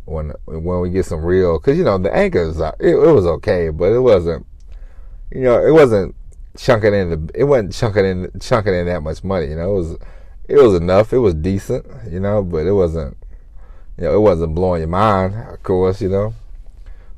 when 0.05 0.33
when 0.45 0.81
we 0.81 0.91
get 0.91 1.07
some 1.07 1.25
real, 1.25 1.59
because 1.59 1.79
you 1.79 1.85
know 1.85 1.97
the 1.97 2.15
anchors, 2.15 2.61
it, 2.61 2.75
it 2.81 3.13
was 3.13 3.27
okay, 3.27 3.71
but 3.71 3.93
it 3.93 4.01
wasn't, 4.01 4.47
you 5.33 5.41
know, 5.43 5.65
it 5.67 5.73
wasn't 5.73 6.15
chunking 6.59 6.95
in 6.95 7.11
the, 7.11 7.31
it 7.35 7.45
wasn't 7.45 7.73
chunking 7.73 8.05
in 8.05 8.31
chunking 8.41 8.75
in 8.75 8.87
that 8.87 9.03
much 9.03 9.25
money. 9.25 9.47
You 9.47 9.57
know, 9.57 9.71
it 9.71 9.75
was 9.75 9.97
it 10.49 10.57
was 10.57 10.75
enough. 10.75 11.13
It 11.15 11.19
was 11.19 11.35
decent, 11.35 11.87
you 12.11 12.21
know, 12.21 12.43
but 12.43 12.67
it 12.67 12.73
wasn't 12.73 13.17
you 13.97 14.05
know, 14.05 14.15
it 14.15 14.21
wasn't 14.21 14.55
blowing 14.55 14.83
your 14.83 14.89
mind, 14.89 15.35
of 15.35 15.63
course, 15.63 16.03
you 16.03 16.11
know. 16.11 16.35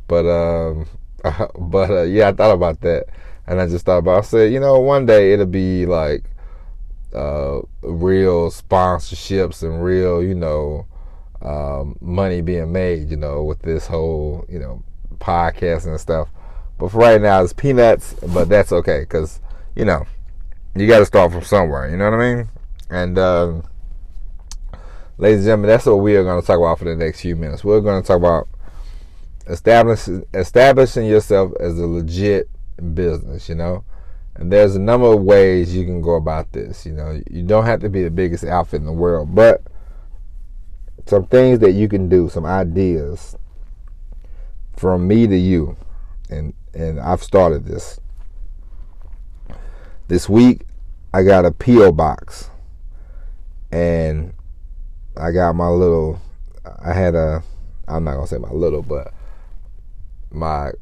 But 0.06 0.26
um, 0.26 0.86
but 1.58 1.90
uh, 1.90 2.02
yeah, 2.02 2.28
I 2.28 2.32
thought 2.32 2.52
about 2.54 2.80
that, 2.82 3.06
and 3.46 3.60
I 3.60 3.66
just 3.66 3.84
thought 3.84 3.98
about. 3.98 4.18
I 4.18 4.26
said, 4.26 4.52
you 4.52 4.60
know, 4.60 4.78
one 4.80 5.06
day 5.06 5.32
it'll 5.32 5.46
be 5.46 5.86
like 5.86 6.24
uh, 7.14 7.60
real 7.82 8.50
sponsorships 8.50 9.62
and 9.62 9.82
real, 9.82 10.22
you 10.22 10.34
know, 10.34 10.86
um, 11.42 11.96
money 12.00 12.40
being 12.40 12.72
made, 12.72 13.10
you 13.10 13.16
know, 13.16 13.42
with 13.44 13.62
this 13.62 13.86
whole, 13.86 14.44
you 14.48 14.58
know, 14.58 14.82
podcast 15.18 15.86
and 15.86 15.98
stuff. 16.00 16.28
But 16.78 16.90
for 16.90 16.98
right 16.98 17.20
now, 17.20 17.42
it's 17.42 17.52
peanuts. 17.52 18.14
But 18.34 18.48
that's 18.48 18.72
okay, 18.72 19.04
cause 19.06 19.40
you 19.74 19.84
know, 19.84 20.06
you 20.74 20.86
got 20.86 20.98
to 20.98 21.06
start 21.06 21.32
from 21.32 21.42
somewhere. 21.42 21.88
You 21.90 21.96
know 21.96 22.10
what 22.10 22.20
I 22.20 22.34
mean? 22.34 22.48
And 22.90 23.18
um, 23.18 23.64
ladies 25.18 25.40
and 25.40 25.46
gentlemen, 25.46 25.68
that's 25.68 25.86
what 25.86 25.96
we 25.96 26.16
are 26.16 26.24
going 26.24 26.40
to 26.40 26.46
talk 26.46 26.58
about 26.58 26.78
for 26.78 26.84
the 26.84 26.96
next 26.96 27.20
few 27.20 27.36
minutes. 27.36 27.64
We're 27.64 27.80
going 27.80 28.02
to 28.02 28.06
talk 28.06 28.18
about 28.18 28.48
establishing 29.48 30.24
establishing 30.34 31.06
yourself 31.06 31.52
as 31.60 31.78
a 31.78 31.86
legit 31.86 32.48
business. 32.94 33.48
You 33.48 33.56
know, 33.56 33.84
and 34.36 34.52
there's 34.52 34.76
a 34.76 34.80
number 34.80 35.12
of 35.12 35.22
ways 35.22 35.74
you 35.74 35.84
can 35.84 36.00
go 36.00 36.14
about 36.14 36.52
this. 36.52 36.86
You 36.86 36.92
know, 36.92 37.20
you 37.30 37.42
don't 37.42 37.64
have 37.64 37.80
to 37.80 37.88
be 37.88 38.02
the 38.02 38.10
biggest 38.10 38.44
outfit 38.44 38.80
in 38.80 38.86
the 38.86 38.92
world, 38.92 39.34
but 39.34 39.62
some 41.06 41.26
things 41.26 41.58
that 41.60 41.72
you 41.72 41.88
can 41.88 42.08
do, 42.08 42.28
some 42.28 42.44
ideas 42.44 43.36
from 44.76 45.08
me 45.08 45.26
to 45.26 45.36
you, 45.36 45.76
and 46.30 46.54
and 46.74 47.00
I've 47.00 47.22
started 47.22 47.64
this. 47.66 47.98
This 50.06 50.28
week, 50.28 50.62
I 51.12 51.22
got 51.22 51.44
a 51.44 51.50
PO 51.50 51.92
box, 51.92 52.50
and 53.72 54.32
I 55.16 55.32
got 55.32 55.54
my 55.54 55.68
little. 55.68 56.20
I 56.64 56.92
had 56.92 57.14
a. 57.14 57.42
I'm 57.88 58.04
not 58.04 58.14
gonna 58.14 58.26
say 58.26 58.38
my 58.38 58.50
little, 58.50 58.82
but 58.82 59.12
my 60.30 60.72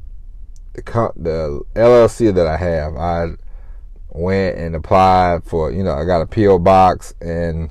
the 0.73 1.11
the 1.15 1.61
LLC 1.75 2.33
that 2.33 2.47
I 2.47 2.57
have. 2.57 2.95
I 2.95 3.35
went 4.09 4.57
and 4.57 4.75
applied 4.75 5.43
for. 5.43 5.71
You 5.71 5.83
know, 5.83 5.93
I 5.93 6.05
got 6.05 6.21
a 6.21 6.25
PO 6.25 6.59
box, 6.59 7.13
and 7.21 7.69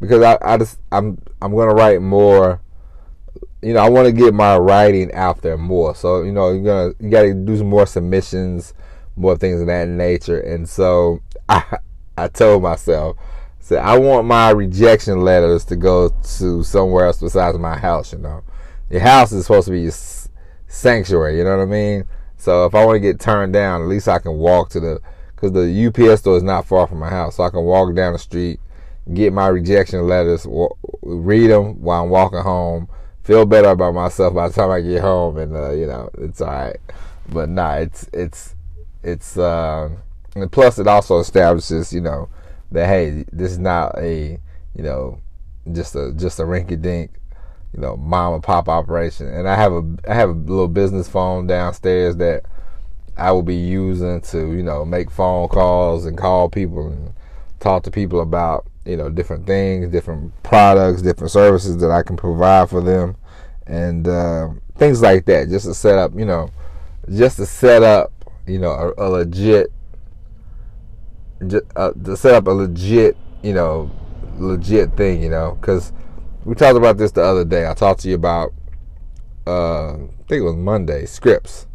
because 0.00 0.22
I, 0.22 0.38
I 0.42 0.56
just 0.56 0.78
I'm 0.92 1.20
I'm 1.40 1.54
gonna 1.54 1.74
write 1.74 2.02
more. 2.02 2.60
You 3.62 3.74
know, 3.74 3.80
I 3.80 3.88
want 3.88 4.06
to 4.06 4.12
get 4.12 4.34
my 4.34 4.56
writing 4.56 5.12
out 5.14 5.42
there 5.42 5.58
more. 5.58 5.94
So 5.94 6.22
you 6.22 6.32
know, 6.32 6.52
you're 6.52 6.62
gonna 6.62 6.94
you 7.00 7.10
got 7.10 7.22
to 7.22 7.34
do 7.34 7.56
some 7.56 7.68
more 7.68 7.86
submissions, 7.86 8.74
more 9.16 9.36
things 9.36 9.60
of 9.60 9.66
that 9.66 9.88
nature. 9.88 10.40
And 10.40 10.68
so 10.68 11.20
I 11.48 11.78
I 12.16 12.28
told 12.28 12.62
myself 12.62 13.16
so 13.68 13.76
I 13.76 13.98
want 13.98 14.26
my 14.26 14.48
rejection 14.48 15.20
letters 15.20 15.62
to 15.66 15.76
go 15.76 16.08
to 16.08 16.62
somewhere 16.62 17.04
else 17.04 17.20
besides 17.20 17.58
my 17.58 17.76
house. 17.76 18.14
You 18.14 18.18
know, 18.18 18.42
your 18.88 19.02
house 19.02 19.30
is 19.30 19.44
supposed 19.44 19.66
to 19.66 19.72
be 19.72 19.82
your 19.82 19.90
sanctuary. 20.68 21.38
You 21.38 21.44
know 21.44 21.56
what 21.56 21.62
I 21.62 21.66
mean? 21.66 22.04
So 22.36 22.66
if 22.66 22.74
I 22.74 22.84
want 22.84 22.96
to 22.96 23.00
get 23.00 23.18
turned 23.18 23.52
down, 23.52 23.82
at 23.82 23.88
least 23.88 24.06
I 24.06 24.18
can 24.20 24.38
walk 24.38 24.70
to 24.70 24.80
the 24.80 25.00
because 25.34 25.52
the 25.52 25.86
UPS 25.86 26.20
store 26.20 26.36
is 26.36 26.42
not 26.42 26.66
far 26.66 26.86
from 26.86 26.98
my 26.98 27.10
house, 27.10 27.36
so 27.36 27.44
I 27.44 27.50
can 27.50 27.62
walk 27.62 27.94
down 27.94 28.12
the 28.12 28.18
street, 28.18 28.60
get 29.12 29.32
my 29.32 29.46
rejection 29.46 30.06
letters, 30.06 30.46
read 31.02 31.48
them 31.48 31.80
while 31.80 32.02
I'm 32.02 32.10
walking 32.10 32.40
home, 32.40 32.88
feel 33.22 33.46
better 33.46 33.68
about 33.68 33.94
myself 33.94 34.34
by 34.34 34.48
the 34.48 34.54
time 34.54 34.70
I 34.70 34.80
get 34.80 35.00
home, 35.00 35.36
and 35.38 35.56
uh, 35.56 35.70
you 35.72 35.86
know 35.86 36.10
it's 36.18 36.40
all 36.40 36.48
right. 36.48 36.76
But 37.28 37.48
nah, 37.48 37.74
it's 37.74 38.08
it's 38.12 38.54
it's 39.02 39.36
uh, 39.36 39.90
and 40.34 40.52
plus 40.52 40.78
it 40.78 40.86
also 40.86 41.18
establishes 41.18 41.92
you 41.92 42.00
know 42.00 42.28
that 42.72 42.86
hey, 42.86 43.24
this 43.32 43.52
is 43.52 43.58
not 43.58 43.96
a 43.98 44.38
you 44.74 44.82
know 44.82 45.20
just 45.72 45.94
a 45.94 46.12
just 46.16 46.40
a 46.40 46.44
rinky 46.44 46.80
dink 46.80 47.10
you 47.74 47.80
know 47.80 47.96
mom 47.96 48.34
and 48.34 48.42
pop 48.42 48.68
operation. 48.68 49.26
And 49.26 49.48
I 49.48 49.54
have 49.56 49.72
a 49.72 49.82
I 50.08 50.14
have 50.14 50.30
a 50.30 50.32
little 50.32 50.68
business 50.68 51.08
phone 51.08 51.46
downstairs 51.46 52.16
that 52.16 52.44
I 53.16 53.32
will 53.32 53.42
be 53.42 53.56
using 53.56 54.20
to 54.22 54.52
you 54.52 54.62
know 54.62 54.84
make 54.84 55.10
phone 55.10 55.48
calls 55.48 56.06
and 56.06 56.16
call 56.16 56.48
people 56.48 56.88
and 56.88 57.12
talk 57.60 57.82
to 57.84 57.90
people 57.90 58.20
about 58.20 58.66
you 58.84 58.96
know 58.96 59.08
different 59.08 59.46
things, 59.46 59.90
different 59.90 60.32
products, 60.42 61.02
different 61.02 61.30
services 61.30 61.76
that 61.78 61.90
I 61.90 62.02
can 62.02 62.16
provide 62.16 62.70
for 62.70 62.80
them, 62.80 63.16
and 63.66 64.08
uh, 64.08 64.48
things 64.76 65.02
like 65.02 65.26
that. 65.26 65.48
Just 65.48 65.66
to 65.66 65.74
set 65.74 65.98
up, 65.98 66.12
you 66.14 66.24
know, 66.24 66.50
just 67.14 67.36
to 67.36 67.46
set 67.46 67.82
up, 67.82 68.12
you 68.46 68.58
know, 68.58 68.70
a, 68.70 69.04
a 69.04 69.06
legit 69.08 69.72
uh, 71.76 71.92
to 71.92 72.16
set 72.16 72.34
up 72.34 72.46
a 72.46 72.50
legit, 72.50 73.16
you 73.42 73.52
know, 73.52 73.90
legit 74.38 74.96
thing, 74.96 75.22
you 75.22 75.28
know, 75.28 75.56
because 75.60 75.92
we 76.44 76.54
talked 76.54 76.76
about 76.76 76.96
this 76.96 77.12
the 77.12 77.22
other 77.22 77.44
day. 77.44 77.68
I 77.68 77.74
talked 77.74 78.00
to 78.00 78.08
you 78.08 78.14
about, 78.14 78.52
uh, 79.46 79.94
I 79.94 80.08
think 80.28 80.40
it 80.40 80.42
was 80.42 80.56
Monday, 80.56 81.06
scripts, 81.06 81.66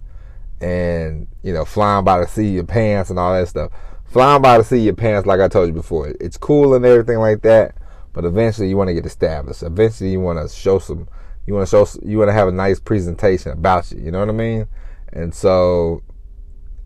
and 0.61 1.27
you 1.43 1.53
know, 1.53 1.65
flying 1.65 2.05
by 2.05 2.19
the 2.19 2.27
seat 2.27 2.49
of 2.49 2.53
your 2.53 2.63
pants 2.63 3.09
and 3.09 3.19
all 3.19 3.33
that 3.33 3.47
stuff. 3.47 3.71
Flying 4.05 4.41
by 4.41 4.57
the 4.57 4.63
seat 4.63 4.79
of 4.79 4.85
your 4.85 4.95
pants, 4.95 5.27
like 5.27 5.39
I 5.39 5.47
told 5.47 5.67
you 5.67 5.73
before, 5.73 6.13
it's 6.19 6.37
cool 6.37 6.75
and 6.75 6.85
everything 6.85 7.17
like 7.17 7.41
that. 7.41 7.75
But 8.13 8.25
eventually, 8.25 8.69
you 8.69 8.77
want 8.77 8.89
to 8.89 8.93
get 8.93 9.05
established. 9.05 9.63
Eventually, 9.63 10.11
you 10.11 10.19
want 10.19 10.39
to 10.39 10.53
show 10.53 10.79
some. 10.79 11.07
You 11.47 11.55
want 11.55 11.67
to 11.67 11.71
show. 11.71 11.99
You 12.05 12.19
want 12.19 12.29
to 12.29 12.33
have 12.33 12.47
a 12.47 12.51
nice 12.51 12.79
presentation 12.79 13.51
about 13.51 13.91
you. 13.91 13.99
You 13.99 14.11
know 14.11 14.19
what 14.19 14.29
I 14.29 14.33
mean? 14.33 14.67
And 15.11 15.33
so, 15.33 16.03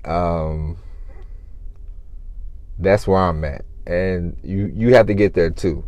um, 0.05 0.77
that's 2.79 3.07
where 3.07 3.19
I'm 3.19 3.43
at, 3.43 3.65
and 3.85 4.37
you 4.41 4.71
you 4.73 4.93
have 4.95 5.07
to 5.07 5.13
get 5.13 5.33
there 5.33 5.49
too. 5.49 5.83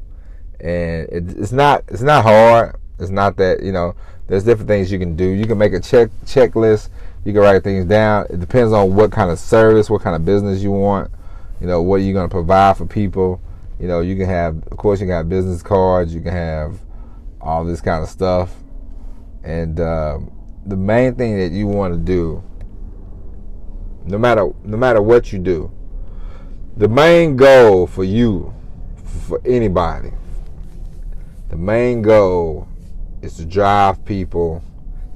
And 0.60 1.10
it, 1.10 1.38
it's 1.38 1.52
not 1.52 1.84
it's 1.88 2.02
not 2.02 2.24
hard. 2.24 2.76
It's 3.00 3.12
not 3.12 3.38
that 3.38 3.64
you 3.64 3.72
know. 3.72 3.96
There's 4.28 4.44
different 4.44 4.68
things 4.68 4.92
you 4.92 5.00
can 5.00 5.16
do. 5.16 5.26
You 5.26 5.48
can 5.48 5.58
make 5.58 5.74
a 5.74 5.80
check 5.80 6.10
checklist. 6.26 6.90
You 7.26 7.34
can 7.34 7.42
write 7.42 7.64
things 7.64 7.86
down. 7.86 8.28
It 8.30 8.40
depends 8.40 8.72
on 8.74 8.96
what 8.96 9.12
kind 9.12 9.32
of 9.32 9.40
service, 9.40 9.90
what 9.90 10.02
kind 10.02 10.16
of 10.16 10.24
business 10.24 10.62
you 10.62 10.72
want. 10.72 11.12
You 11.60 11.68
know, 11.68 11.82
what 11.82 11.98
you're 11.98 12.08
you 12.08 12.14
going 12.14 12.30
to 12.30 12.32
provide 12.32 12.78
for 12.78 12.86
people? 12.86 13.42
You 13.80 13.88
know, 13.88 14.02
you 14.02 14.16
can 14.16 14.28
have, 14.28 14.58
of 14.68 14.78
course, 14.78 15.02
you 15.02 15.10
have 15.10 15.28
business 15.30 15.64
cards. 15.64 16.14
You 16.14 16.22
can 16.22 16.32
have 16.32 16.80
all 17.42 17.66
this 17.66 17.82
kind 17.82 18.04
of 18.04 18.10
stuff. 18.10 18.54
And 19.44 19.80
uh, 19.80 20.20
the 20.66 20.76
main 20.76 21.16
thing 21.16 21.38
that 21.40 21.52
you 21.52 21.68
want 21.68 21.94
to 21.94 22.00
do, 22.00 22.44
no 24.06 24.18
matter 24.18 24.50
no 24.64 24.78
matter 24.78 25.02
what 25.02 25.32
you 25.32 25.40
do, 25.40 25.72
the 26.78 26.88
main 26.88 27.36
goal 27.36 27.88
for 27.88 28.04
you, 28.04 28.54
for 29.28 29.42
anybody, 29.46 30.12
the 31.50 31.58
main 31.58 32.02
goal 32.02 32.68
is 33.22 33.36
to 33.38 33.46
drive 33.46 34.06
people, 34.06 34.64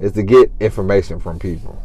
is 0.00 0.12
to 0.12 0.22
get 0.22 0.52
information 0.60 1.18
from 1.18 1.38
people. 1.38 1.80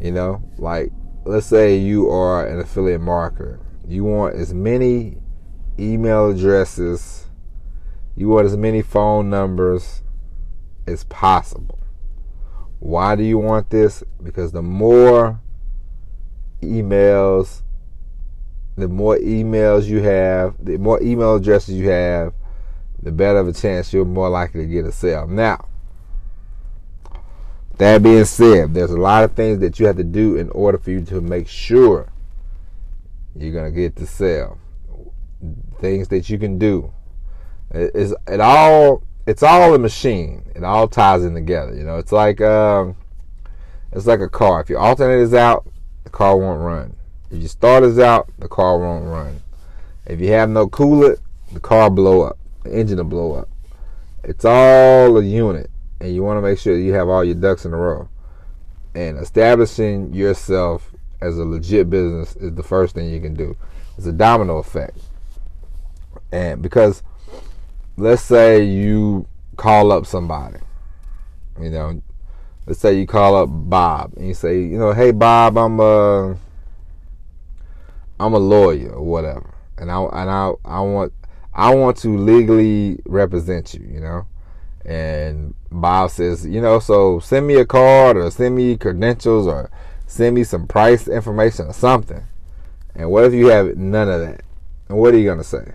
You 0.00 0.12
know, 0.12 0.42
like 0.58 0.92
let's 1.24 1.46
say 1.46 1.76
you 1.76 2.10
are 2.10 2.46
an 2.46 2.60
affiliate 2.60 3.00
marketer. 3.00 3.58
You 3.86 4.04
want 4.04 4.34
as 4.36 4.52
many 4.52 5.18
email 5.78 6.30
addresses, 6.30 7.26
you 8.16 8.28
want 8.28 8.46
as 8.46 8.56
many 8.56 8.82
phone 8.82 9.30
numbers 9.30 10.02
as 10.86 11.04
possible. 11.04 11.78
Why 12.80 13.16
do 13.16 13.22
you 13.22 13.38
want 13.38 13.70
this? 13.70 14.04
Because 14.22 14.52
the 14.52 14.62
more 14.62 15.40
emails 16.60 17.62
the 18.78 18.88
more 18.88 19.18
emails 19.18 19.86
you 19.86 20.00
have, 20.02 20.54
the 20.64 20.78
more 20.78 21.02
email 21.02 21.34
addresses 21.34 21.74
you 21.74 21.88
have, 21.90 22.32
the 23.02 23.12
better 23.12 23.38
of 23.38 23.48
a 23.48 23.52
chance 23.52 23.92
you're 23.92 24.04
more 24.04 24.28
likely 24.28 24.62
to 24.62 24.66
get 24.66 24.84
a 24.84 24.92
sale. 24.92 25.26
Now, 25.26 25.68
that 27.78 28.02
being 28.02 28.24
said, 28.24 28.74
there's 28.74 28.90
a 28.90 28.98
lot 28.98 29.24
of 29.24 29.32
things 29.32 29.60
that 29.60 29.78
you 29.78 29.86
have 29.86 29.96
to 29.96 30.04
do 30.04 30.36
in 30.36 30.50
order 30.50 30.78
for 30.78 30.90
you 30.90 31.02
to 31.06 31.20
make 31.20 31.48
sure 31.48 32.10
You're 33.36 33.52
gonna 33.52 33.70
get 33.70 33.96
to 33.96 34.06
sell 34.06 34.58
things 35.80 36.08
that 36.08 36.28
you 36.28 36.38
can 36.38 36.58
do. 36.58 36.92
It's 37.70 38.14
it 38.26 38.40
all 38.40 39.02
it's 39.26 39.42
all 39.42 39.74
a 39.74 39.78
machine. 39.78 40.50
It 40.56 40.64
all 40.64 40.88
ties 40.88 41.24
in 41.24 41.34
together. 41.34 41.74
You 41.74 41.84
know, 41.84 41.98
it's 41.98 42.12
like 42.12 42.40
um, 42.40 42.96
it's 43.92 44.06
like 44.06 44.20
a 44.20 44.28
car. 44.28 44.60
If 44.60 44.70
your 44.70 44.80
alternator 44.80 45.22
is 45.22 45.34
out, 45.34 45.66
the 46.04 46.10
car 46.10 46.36
won't 46.36 46.62
run. 46.62 46.96
If 47.30 47.38
your 47.38 47.48
starter's 47.48 47.98
out, 47.98 48.30
the 48.38 48.48
car 48.48 48.78
won't 48.78 49.04
run. 49.04 49.42
If 50.06 50.20
you 50.20 50.30
have 50.32 50.48
no 50.48 50.66
coolant, 50.68 51.18
the 51.52 51.60
car 51.60 51.90
blow 51.90 52.22
up. 52.22 52.37
The 52.68 52.78
engine 52.78 52.98
will 52.98 53.04
blow 53.04 53.34
up. 53.34 53.48
It's 54.24 54.44
all 54.44 55.16
a 55.16 55.22
unit, 55.22 55.70
and 56.00 56.14
you 56.14 56.22
want 56.22 56.36
to 56.36 56.42
make 56.42 56.58
sure 56.58 56.76
you 56.76 56.92
have 56.92 57.08
all 57.08 57.24
your 57.24 57.34
ducks 57.34 57.64
in 57.64 57.72
a 57.72 57.76
row. 57.76 58.08
And 58.94 59.16
establishing 59.18 60.12
yourself 60.12 60.92
as 61.22 61.38
a 61.38 61.44
legit 61.44 61.88
business 61.88 62.36
is 62.36 62.54
the 62.54 62.62
first 62.62 62.94
thing 62.94 63.08
you 63.08 63.20
can 63.20 63.32
do. 63.32 63.56
It's 63.96 64.06
a 64.06 64.12
domino 64.12 64.58
effect, 64.58 64.98
and 66.30 66.60
because 66.60 67.02
let's 67.96 68.22
say 68.22 68.62
you 68.62 69.26
call 69.56 69.90
up 69.90 70.04
somebody, 70.04 70.58
you 71.60 71.70
know, 71.70 72.02
let's 72.66 72.80
say 72.80 72.98
you 72.98 73.06
call 73.06 73.34
up 73.34 73.48
Bob 73.50 74.12
and 74.16 74.28
you 74.28 74.34
say, 74.34 74.60
you 74.60 74.78
know, 74.78 74.92
hey 74.92 75.10
Bob, 75.10 75.56
I'm 75.56 75.80
a, 75.80 76.36
I'm 78.20 78.34
a 78.34 78.38
lawyer 78.38 78.90
or 78.90 79.04
whatever, 79.04 79.54
and 79.78 79.90
I 79.90 80.02
and 80.02 80.30
I 80.30 80.52
I 80.64 80.80
want 80.80 81.12
I 81.58 81.74
want 81.74 81.96
to 81.98 82.16
legally 82.16 83.00
represent 83.04 83.74
you, 83.74 83.84
you 83.84 83.98
know. 83.98 84.28
And 84.84 85.54
Bob 85.72 86.12
says, 86.12 86.46
you 86.46 86.60
know, 86.60 86.78
so 86.78 87.18
send 87.18 87.48
me 87.48 87.56
a 87.56 87.66
card 87.66 88.16
or 88.16 88.30
send 88.30 88.54
me 88.54 88.76
credentials 88.76 89.48
or 89.48 89.68
send 90.06 90.36
me 90.36 90.44
some 90.44 90.68
price 90.68 91.08
information 91.08 91.66
or 91.66 91.72
something. 91.72 92.22
And 92.94 93.10
what 93.10 93.24
if 93.24 93.34
you 93.34 93.48
have 93.48 93.76
none 93.76 94.08
of 94.08 94.20
that? 94.20 94.42
And 94.88 94.98
what 94.98 95.12
are 95.14 95.18
you 95.18 95.28
gonna 95.28 95.42
say? 95.42 95.72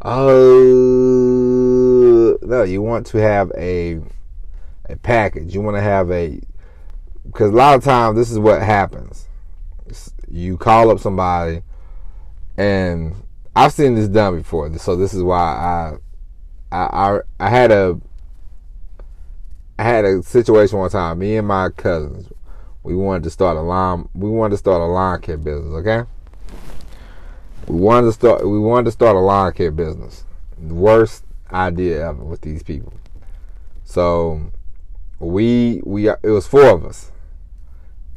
Oh 0.00 0.38
no, 2.40 2.62
you 2.62 2.80
want 2.80 3.06
to 3.08 3.18
have 3.18 3.52
a 3.54 4.00
a 4.88 4.96
package. 4.96 5.54
You 5.54 5.60
want 5.60 5.76
to 5.76 5.82
have 5.82 6.10
a 6.10 6.40
because 7.26 7.50
a 7.50 7.56
lot 7.56 7.74
of 7.74 7.84
times 7.84 8.16
this 8.16 8.30
is 8.30 8.38
what 8.38 8.62
happens. 8.62 9.28
You 10.26 10.56
call 10.56 10.90
up 10.90 11.00
somebody, 11.00 11.62
and 12.56 13.14
I've 13.56 13.72
seen 13.72 13.94
this 13.94 14.06
done 14.06 14.36
before. 14.36 14.76
So 14.76 14.96
this 14.96 15.14
is 15.14 15.22
why 15.22 15.40
I 15.40 15.96
I 16.70 16.84
I, 16.84 17.20
I 17.40 17.48
had 17.48 17.72
a 17.72 17.98
I 19.78 19.82
had 19.82 20.04
a 20.04 20.22
situation 20.22 20.78
one 20.78 20.90
time. 20.90 21.18
Me 21.18 21.36
and 21.36 21.48
my 21.48 21.70
cousins, 21.70 22.30
we 22.82 22.94
wanted 22.94 23.22
to 23.24 23.30
start 23.30 23.56
a 23.56 23.62
lawn. 23.62 24.10
We 24.14 24.28
wanted 24.28 24.52
to 24.52 24.58
start 24.58 24.82
a 24.82 24.84
lawn 24.84 25.22
care 25.22 25.38
business. 25.38 25.72
Okay. 25.74 26.02
We 27.66 27.80
wanted 27.80 28.08
to 28.08 28.12
start. 28.12 28.46
We 28.46 28.58
wanted 28.58 28.84
to 28.84 28.90
start 28.90 29.16
a 29.16 29.20
lawn 29.20 29.52
care 29.54 29.70
business. 29.70 30.24
Worst 30.58 31.24
idea 31.50 32.08
ever 32.08 32.24
with 32.24 32.42
these 32.42 32.62
people. 32.62 32.92
So 33.84 34.52
we 35.18 35.80
we 35.84 36.10
it 36.10 36.18
was 36.24 36.46
four 36.46 36.68
of 36.68 36.84
us, 36.84 37.10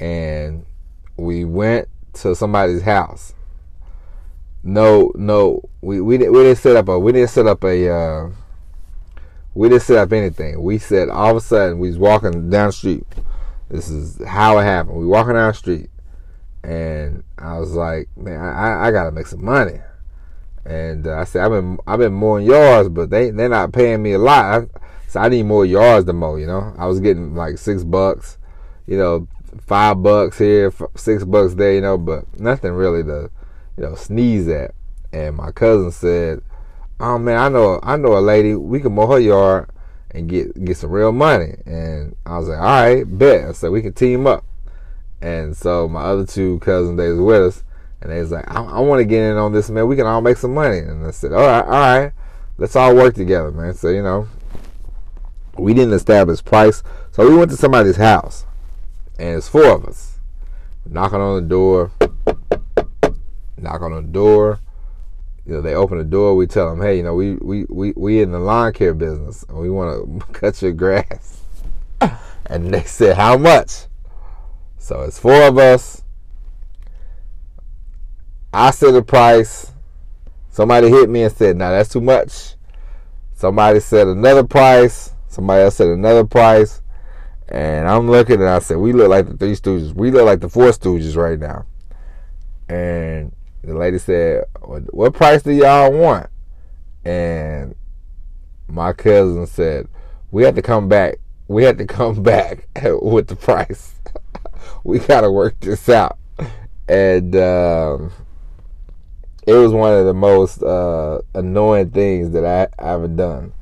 and 0.02 0.66
we 1.16 1.46
went 1.46 1.88
to 2.16 2.36
somebody's 2.36 2.82
house. 2.82 3.34
No, 4.64 5.12
no, 5.16 5.62
we 5.82 6.02
we 6.02 6.18
we 6.18 6.44
didn't 6.44 6.58
set 6.58 6.76
up 6.76 6.90
a 6.90 7.00
we 7.00 7.12
didn't 7.12 7.30
set 7.30 7.48
up 7.48 7.64
a 7.64 7.90
uh, 7.90 8.30
we 9.54 9.70
didn't 9.70 9.84
set 9.84 9.98
up 9.98 10.12
anything. 10.12 10.62
We 10.62 10.78
said 10.78 11.10
all 11.10 11.32
of 11.32 11.38
a 11.38 11.42
sudden 11.42 11.80
we 11.80 11.88
was 11.88 11.98
walking 11.98 12.50
down 12.50 12.68
the 12.68 12.74
street. 12.74 13.08
This 13.70 13.90
is 13.90 14.22
how 14.26 14.58
it 14.58 14.64
happened. 14.64 14.98
We 14.98 15.06
walking 15.06 15.34
down 15.34 15.50
the 15.50 15.54
street 15.54 15.90
and 16.64 17.24
I 17.38 17.58
was 17.58 17.74
like, 17.74 18.10
man, 18.18 18.40
I, 18.40 18.88
I 18.88 18.92
gotta 18.92 19.12
make 19.12 19.28
some 19.28 19.44
money. 19.44 19.80
And 20.66 21.08
uh, 21.08 21.18
I 21.18 21.24
said, 21.24 21.44
I've 21.44 21.52
been 21.52 21.78
I've 21.88 22.00
been 22.00 22.14
mowing 22.14 22.46
yards, 22.46 22.90
but 22.90 23.10
they 23.10 23.32
they're 23.32 23.50
not 23.50 23.72
paying 23.72 24.04
me 24.04 24.14
a 24.14 24.20
lot. 24.20 24.46
I, 24.46 24.80
so 25.08 25.20
I 25.22 25.30
need 25.30 25.44
more 25.44 25.66
yards 25.66 26.06
to 26.06 26.14
mow. 26.14 26.36
You 26.36 26.48
know, 26.48 26.74
I 26.78 26.86
was 26.86 27.00
getting 27.00 27.34
like 27.36 27.58
six 27.58 27.84
bucks, 27.84 28.38
you 28.86 28.98
know, 28.98 29.28
five 29.66 30.04
bucks 30.04 30.38
here, 30.38 30.72
six 30.96 31.24
bucks 31.24 31.56
there. 31.56 31.74
You 31.74 31.82
know, 31.82 31.98
but 31.98 32.40
nothing 32.40 32.74
really 32.74 33.04
to 33.04 33.32
you 33.80 33.86
know 33.86 33.96
sneeze 33.96 34.48
at. 34.48 34.76
And 35.12 35.38
my 35.38 35.52
cousin 35.52 35.92
said, 35.92 36.42
"Oh 37.00 37.18
man, 37.18 37.38
I 37.38 37.50
know 37.50 37.80
I 37.82 37.96
know 37.96 38.18
a 38.18 38.20
lady. 38.20 38.56
We 38.56 38.80
can 38.82 38.94
mow 38.94 39.08
her 39.08 39.20
yard." 39.20 39.70
And 40.12 40.28
get 40.28 40.66
get 40.66 40.78
some 40.78 40.90
real 40.90 41.12
money, 41.12 41.56
and 41.66 42.16
I 42.26 42.38
was 42.40 42.50
like, 42.50 42.58
"All 42.58 42.66
right, 42.66 43.04
bet." 43.06 43.48
I 43.48 43.52
said 43.54 43.72
we 43.72 43.82
can 43.82 43.94
team 43.94 44.28
up. 44.28 44.44
And 45.22 45.56
so 45.56 45.88
my 45.88 46.02
other 46.02 46.26
two 46.26 46.60
cousins, 46.60 46.98
they 46.98 47.10
was 47.10 47.20
with 47.20 47.42
us, 47.44 47.64
and 48.02 48.12
they 48.12 48.20
was 48.20 48.32
like, 48.32 48.50
I, 48.50 48.64
I 48.64 48.80
want 48.80 49.02
to 49.02 49.06
get 49.06 49.22
in 49.22 49.38
on 49.38 49.52
this, 49.52 49.70
man. 49.70 49.86
We 49.88 49.98
can 49.98 50.08
all 50.08 50.22
make 50.22 50.38
some 50.38 50.54
money. 50.54 50.80
And 50.80 51.06
I 51.06 51.12
said, 51.12 51.34
all 51.34 51.46
right, 51.46 51.66
all 51.66 51.70
right, 51.70 52.14
let's 52.58 52.76
all 52.76 52.96
work 52.96 53.16
together, 53.16 53.52
man. 53.52 53.74
So 53.74 53.90
you 53.90 54.02
know, 54.02 54.28
we 55.58 55.74
didn't 55.74 55.94
establish 55.94 56.44
price, 56.44 56.84
so 57.12 57.30
we 57.30 57.36
went 57.36 57.52
to 57.52 57.58
somebody's 57.58 57.98
house, 57.98 58.46
and 59.20 59.38
it's 59.38 59.48
four 59.48 59.76
of 59.76 59.86
us, 59.86 60.18
knocking 60.86 61.20
on 61.20 61.36
the 61.36 61.48
door, 61.48 61.92
knock 63.62 63.82
on 63.82 63.94
the 63.94 64.02
door. 64.02 64.60
You 65.46 65.56
know, 65.56 65.62
they 65.62 65.74
open 65.74 65.98
the 65.98 66.04
door. 66.04 66.36
We 66.36 66.48
tell 66.48 66.70
them, 66.70 66.82
hey, 66.82 66.98
you 66.98 67.04
know, 67.04 67.16
we 67.16 67.36
we 67.36 67.66
we 67.70 67.94
we 67.96 68.22
in 68.22 68.32
the 68.32 68.40
lawn 68.40 68.74
care 68.74 68.94
business, 68.94 69.44
and 69.50 69.58
we 69.58 69.70
want 69.70 70.22
to 70.22 70.26
cut 70.34 70.62
your 70.62 70.74
grass. 70.74 71.42
And 72.52 72.74
they 72.74 72.82
said, 72.82 73.16
how 73.16 73.38
much? 73.38 73.86
So 74.80 75.02
it's 75.02 75.20
four 75.20 75.44
of 75.44 75.60
us. 75.60 76.02
I 78.52 78.72
said 78.72 78.94
the 78.96 79.04
price. 79.04 79.72
Somebody 80.50 80.90
hit 80.90 81.10
me 81.10 81.24
and 81.24 81.34
said, 81.34 81.58
"Now 81.58 81.70
that's 81.70 81.90
too 81.90 82.02
much." 82.02 82.56
Somebody 83.34 83.80
said 83.80 84.08
another 84.08 84.44
price. 84.44 85.14
Somebody 85.28 85.64
else 85.64 85.76
said 85.76 85.90
another 85.90 86.26
price. 86.26 86.82
And 87.48 87.88
I'm 87.88 88.10
looking 88.10 88.42
and 88.42 88.50
I 88.50 88.60
said, 88.60 88.78
"We 88.78 88.92
look 88.92 89.10
like 89.10 89.28
the 89.28 89.38
Three 89.38 89.56
Stooges. 89.56 89.94
We 89.94 90.12
look 90.12 90.26
like 90.26 90.40
the 90.40 90.50
Four 90.50 90.70
Stooges 90.70 91.16
right 91.16 91.40
now." 91.40 91.66
And 92.68 93.32
the 93.64 93.76
lady 93.76 93.98
said, 93.98 94.46
"What 94.62 95.14
price 95.14 95.44
do 95.44 95.52
y'all 95.52 95.92
want?" 95.92 96.30
And 97.04 97.76
my 98.68 98.94
cousin 98.94 99.48
said, 99.48 99.88
"We 100.32 100.44
had 100.44 100.56
to 100.56 100.62
come 100.62 100.88
back. 100.88 101.20
We 101.48 101.64
had 101.64 101.78
to 101.78 101.86
come 101.86 102.24
back 102.24 102.68
with 103.02 103.28
the 103.28 103.36
price." 103.36 103.96
we 104.84 105.00
gotta 105.00 105.32
work 105.32 105.60
this 105.60 105.90
out. 105.90 106.18
And 106.88 107.36
um, 107.36 108.12
it 109.46 109.54
was 109.54 109.72
one 109.72 109.94
of 109.94 110.06
the 110.06 110.14
most 110.14 110.64
uh, 110.64 111.20
annoying 111.34 111.92
things 111.92 112.32
that 112.32 112.46
I, 112.46 112.84
I 112.84 112.94
ever 112.94 113.08
done. 113.08 113.54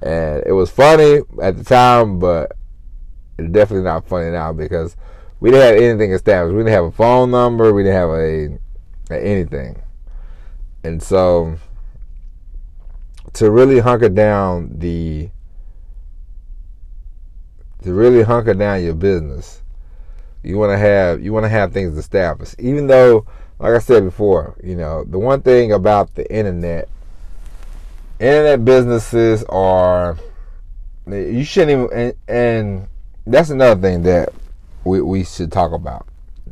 And 0.00 0.42
it 0.46 0.52
was 0.52 0.70
funny 0.70 1.20
at 1.42 1.56
the 1.56 1.64
time, 1.64 2.18
but 2.18 2.52
it's 3.38 3.50
definitely 3.50 3.84
not 3.84 4.06
funny 4.06 4.30
now 4.30 4.52
because 4.52 4.96
we 5.40 5.50
didn't 5.50 5.74
have 5.74 5.82
anything 5.82 6.12
established. 6.12 6.54
We 6.54 6.60
didn't 6.60 6.74
have 6.74 6.84
a 6.84 6.92
phone 6.92 7.30
number. 7.30 7.72
We 7.72 7.82
didn't 7.82 7.96
have 7.96 8.10
a, 8.10 8.58
a 9.10 9.18
anything. 9.18 9.82
And 10.84 11.02
so 11.02 11.56
to 13.34 13.50
really 13.50 13.78
hunker 13.78 14.08
down 14.08 14.78
the 14.78 15.30
to 17.82 17.92
really 17.92 18.22
hunker 18.22 18.54
down 18.54 18.82
your 18.82 18.94
business 18.94 19.62
you 20.42 20.58
want 20.58 20.72
to 20.72 20.78
have 20.78 21.22
you 21.22 21.32
want 21.32 21.44
to 21.44 21.48
have 21.48 21.72
things 21.72 21.96
established. 21.96 22.56
Even 22.58 22.86
though, 22.86 23.26
like 23.58 23.74
I 23.74 23.78
said 23.78 24.04
before, 24.04 24.56
you 24.62 24.74
know 24.74 25.04
the 25.04 25.18
one 25.18 25.42
thing 25.42 25.72
about 25.72 26.14
the 26.14 26.30
internet, 26.32 26.88
internet 28.18 28.64
businesses 28.64 29.44
are 29.44 30.18
you 31.06 31.44
shouldn't 31.44 31.70
even 31.70 31.88
and, 31.92 32.14
and 32.28 32.88
that's 33.26 33.50
another 33.50 33.80
thing 33.80 34.02
that 34.02 34.32
we 34.84 35.00
we 35.00 35.24
should 35.24 35.52
talk 35.52 35.72
about. 35.72 36.06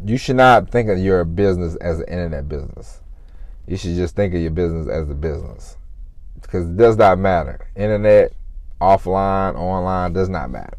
You 0.05 0.17
should 0.17 0.37
not 0.37 0.71
think 0.71 0.89
of 0.89 0.99
your 0.99 1.25
business 1.25 1.77
as 1.77 2.01
an 2.01 2.09
internet 2.09 2.49
business. 2.49 3.01
You 3.67 3.77
should 3.77 3.97
just 3.97 4.17
think 4.17 4.35
of 4.35 4.41
your 4.41 4.51
business 4.51 4.89
as 4.89 5.11
a 5.11 5.15
business 5.15 5.77
because 6.41 6.69
it 6.69 6.77
does 6.77 6.97
not 6.97 7.19
matter. 7.19 7.69
Internet, 7.77 8.33
offline, 8.81 9.55
online 9.57 10.13
does 10.13 10.29
not 10.29 10.51
matter. 10.51 10.79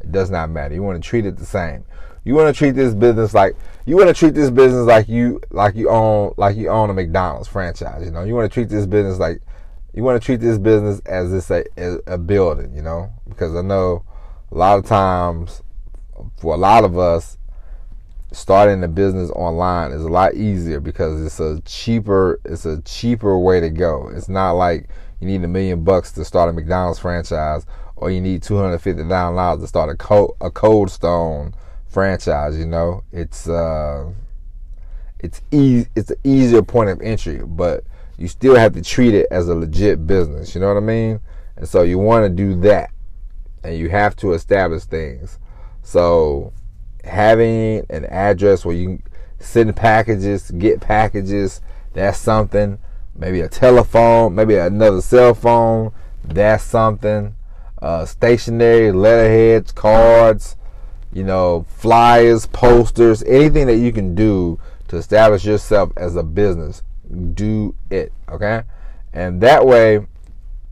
It 0.00 0.12
does 0.12 0.30
not 0.30 0.50
matter. 0.50 0.74
You 0.74 0.82
want 0.82 1.02
to 1.02 1.08
treat 1.08 1.26
it 1.26 1.36
the 1.36 1.46
same. 1.46 1.84
You 2.24 2.34
want 2.34 2.54
to 2.54 2.58
treat 2.58 2.72
this 2.72 2.94
business 2.94 3.32
like 3.32 3.56
you 3.86 3.96
want 3.96 4.08
to 4.08 4.14
treat 4.14 4.34
this 4.34 4.50
business 4.50 4.86
like 4.86 5.08
you 5.08 5.40
like 5.50 5.74
you 5.74 5.88
own 5.88 6.34
like 6.36 6.56
you 6.56 6.68
own 6.68 6.90
a 6.90 6.92
McDonald's 6.94 7.48
franchise. 7.48 8.04
You 8.04 8.10
know, 8.10 8.22
you 8.22 8.34
want 8.34 8.50
to 8.50 8.52
treat 8.52 8.68
this 8.68 8.86
business 8.86 9.18
like 9.18 9.40
you 9.94 10.02
want 10.02 10.20
to 10.20 10.24
treat 10.24 10.40
this 10.40 10.58
business 10.58 11.00
as 11.06 11.32
it's 11.32 11.50
a, 11.50 11.64
a 12.06 12.18
building. 12.18 12.74
You 12.74 12.82
know, 12.82 13.10
because 13.28 13.56
I 13.56 13.62
know 13.62 14.04
a 14.52 14.54
lot 14.54 14.78
of 14.78 14.84
times 14.84 15.62
for 16.36 16.54
a 16.54 16.58
lot 16.58 16.84
of 16.84 16.98
us 16.98 17.37
starting 18.32 18.84
a 18.84 18.88
business 18.88 19.30
online 19.30 19.92
is 19.92 20.02
a 20.02 20.08
lot 20.08 20.34
easier 20.34 20.80
because 20.80 21.24
it's 21.24 21.40
a 21.40 21.60
cheaper 21.62 22.40
it's 22.44 22.66
a 22.66 22.80
cheaper 22.82 23.38
way 23.38 23.60
to 23.60 23.70
go. 23.70 24.10
It's 24.14 24.28
not 24.28 24.52
like 24.52 24.88
you 25.20 25.26
need 25.26 25.42
a 25.44 25.48
million 25.48 25.82
bucks 25.82 26.12
to 26.12 26.24
start 26.24 26.50
a 26.50 26.52
McDonald's 26.52 26.98
franchise 26.98 27.66
or 27.96 28.10
you 28.10 28.20
need 28.20 28.42
two 28.42 28.56
hundred 28.56 28.78
fifty 28.78 29.02
thousand 29.02 29.36
dollars 29.36 29.60
to 29.60 29.66
start 29.66 29.90
a 29.90 29.96
cold, 29.96 30.36
a 30.40 30.50
Cold 30.50 30.90
Stone 30.90 31.54
franchise. 31.88 32.58
You 32.58 32.66
know, 32.66 33.02
it's 33.12 33.48
uh, 33.48 34.10
it's 35.18 35.40
easy. 35.50 35.88
It's 35.96 36.10
an 36.10 36.20
easier 36.24 36.62
point 36.62 36.90
of 36.90 37.00
entry, 37.00 37.42
but 37.44 37.84
you 38.16 38.28
still 38.28 38.56
have 38.56 38.72
to 38.74 38.82
treat 38.82 39.14
it 39.14 39.26
as 39.30 39.48
a 39.48 39.54
legit 39.54 40.06
business. 40.06 40.54
You 40.54 40.60
know 40.60 40.68
what 40.68 40.76
I 40.76 40.86
mean? 40.86 41.20
And 41.56 41.68
so 41.68 41.82
you 41.82 41.98
want 41.98 42.24
to 42.24 42.28
do 42.28 42.60
that, 42.60 42.90
and 43.64 43.76
you 43.76 43.88
have 43.90 44.14
to 44.16 44.32
establish 44.32 44.84
things. 44.84 45.38
So 45.82 46.52
having 47.08 47.84
an 47.90 48.04
address 48.06 48.64
where 48.64 48.74
you 48.74 49.02
send 49.38 49.74
packages, 49.76 50.50
get 50.50 50.80
packages, 50.80 51.60
that's 51.94 52.18
something. 52.18 52.78
Maybe 53.16 53.40
a 53.40 53.48
telephone, 53.48 54.34
maybe 54.34 54.54
another 54.56 55.00
cell 55.00 55.34
phone, 55.34 55.92
that's 56.24 56.62
something. 56.62 57.34
Uh, 57.80 58.04
stationery, 58.04 58.92
letterheads, 58.92 59.72
cards, 59.72 60.56
you 61.12 61.24
know, 61.24 61.66
flyers, 61.68 62.46
posters, 62.46 63.22
anything 63.24 63.66
that 63.66 63.76
you 63.76 63.92
can 63.92 64.14
do 64.14 64.60
to 64.88 64.96
establish 64.96 65.44
yourself 65.44 65.92
as 65.96 66.16
a 66.16 66.22
business, 66.22 66.82
do 67.34 67.74
it. 67.90 68.12
Okay. 68.28 68.62
And 69.12 69.40
that 69.40 69.66
way, 69.66 70.06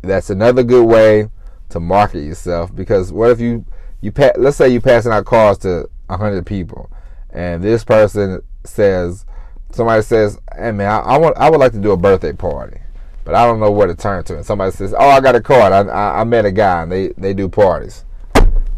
that's 0.02 0.30
another 0.30 0.62
good 0.62 0.86
way 0.86 1.30
to 1.70 1.80
market 1.80 2.20
yourself 2.20 2.74
because 2.74 3.12
what 3.12 3.30
if 3.30 3.40
you, 3.40 3.64
you 4.00 4.12
pa- 4.12 4.32
let's 4.36 4.56
say 4.56 4.68
you're 4.68 4.80
passing 4.80 5.12
out 5.12 5.24
cards 5.24 5.58
to 5.60 5.88
100 6.06 6.44
people 6.46 6.90
and 7.30 7.62
this 7.62 7.84
person 7.84 8.42
says, 8.64 9.26
somebody 9.70 10.02
says, 10.02 10.38
hey 10.56 10.72
man, 10.72 10.90
I, 10.90 10.98
I, 10.98 11.18
want, 11.18 11.36
I 11.36 11.50
would 11.50 11.60
like 11.60 11.72
to 11.72 11.80
do 11.80 11.92
a 11.92 11.96
birthday 11.96 12.32
party 12.32 12.80
but 13.26 13.34
I 13.34 13.44
don't 13.44 13.58
know 13.58 13.72
where 13.72 13.88
to 13.88 13.94
turn 13.94 14.22
to. 14.24 14.36
And 14.36 14.46
somebody 14.46 14.70
says, 14.70 14.94
"Oh, 14.96 15.10
I 15.10 15.20
got 15.20 15.34
a 15.34 15.40
card. 15.40 15.72
I, 15.72 15.80
I, 15.80 16.20
I 16.20 16.24
met 16.24 16.46
a 16.46 16.52
guy, 16.52 16.82
and 16.82 16.90
they 16.90 17.08
they 17.18 17.34
do 17.34 17.48
parties." 17.48 18.04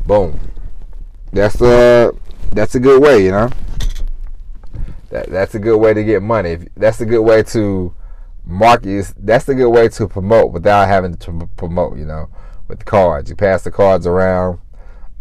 Boom. 0.07 0.41
That's 1.33 1.61
a 1.61 2.13
that's 2.51 2.75
a 2.75 2.81
good 2.81 3.03
way, 3.03 3.23
you 3.23 3.31
know. 3.31 3.51
That 5.11 5.29
that's 5.29 5.55
a 5.55 5.59
good 5.59 5.77
way 5.77 5.93
to 5.93 6.03
get 6.03 6.23
money. 6.23 6.59
That's 6.79 7.03
a 7.03 7.07
good 7.07 7.21
way 7.21 7.43
to 7.43 7.95
market. 8.47 9.13
That's 9.19 9.49
a 9.51 9.55
good 9.55 9.69
way 9.69 9.91
to 9.91 10.09
promote 10.09 10.53
without 10.53 10.89
having 10.89 11.15
to 11.19 11.49
promote. 11.59 11.99
You 11.99 12.07
know, 12.07 12.31
with 12.69 12.87
cards, 12.87 13.29
you 13.29 13.37
pass 13.37 13.63
the 13.65 13.71
cards 13.71 14.07
around. 14.07 14.61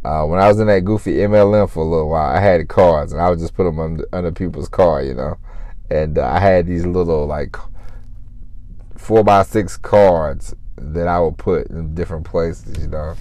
Uh, 0.03 0.25
when 0.25 0.39
I 0.39 0.47
was 0.47 0.59
in 0.59 0.67
that 0.67 0.85
goofy 0.85 1.15
MLM 1.15 1.69
for 1.69 1.81
a 1.81 1.87
little 1.87 2.09
while, 2.09 2.35
I 2.35 2.39
had 2.39 2.67
cards, 2.67 3.11
and 3.11 3.21
I 3.21 3.29
would 3.29 3.39
just 3.39 3.55
put 3.55 3.65
them 3.65 3.79
under, 3.79 4.07
under 4.13 4.31
people's 4.31 4.69
car, 4.69 5.01
you 5.01 5.13
know. 5.13 5.37
And 5.89 6.17
uh, 6.17 6.25
I 6.25 6.39
had 6.39 6.65
these 6.65 6.85
little 6.85 7.25
like 7.25 7.55
four 8.95 9.23
by 9.23 9.43
six 9.43 9.77
cards 9.77 10.55
that 10.77 11.07
I 11.07 11.19
would 11.19 11.37
put 11.37 11.67
in 11.67 11.95
different 11.95 12.25
places, 12.25 12.81
you 12.81 12.87
know. 12.87 13.15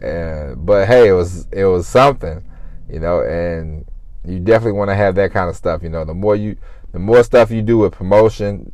And 0.00 0.64
but 0.64 0.86
hey, 0.86 1.08
it 1.08 1.12
was 1.12 1.46
it 1.52 1.64
was 1.64 1.86
something, 1.86 2.42
you 2.88 3.00
know, 3.00 3.22
and 3.22 3.86
you 4.24 4.38
definitely 4.38 4.78
want 4.78 4.90
to 4.90 4.94
have 4.94 5.14
that 5.16 5.32
kind 5.32 5.48
of 5.48 5.56
stuff, 5.56 5.82
you 5.82 5.88
know. 5.88 6.04
The 6.04 6.14
more 6.14 6.36
you 6.36 6.56
the 6.92 6.98
more 6.98 7.22
stuff 7.22 7.50
you 7.50 7.62
do 7.62 7.78
with 7.78 7.92
promotion, 7.92 8.72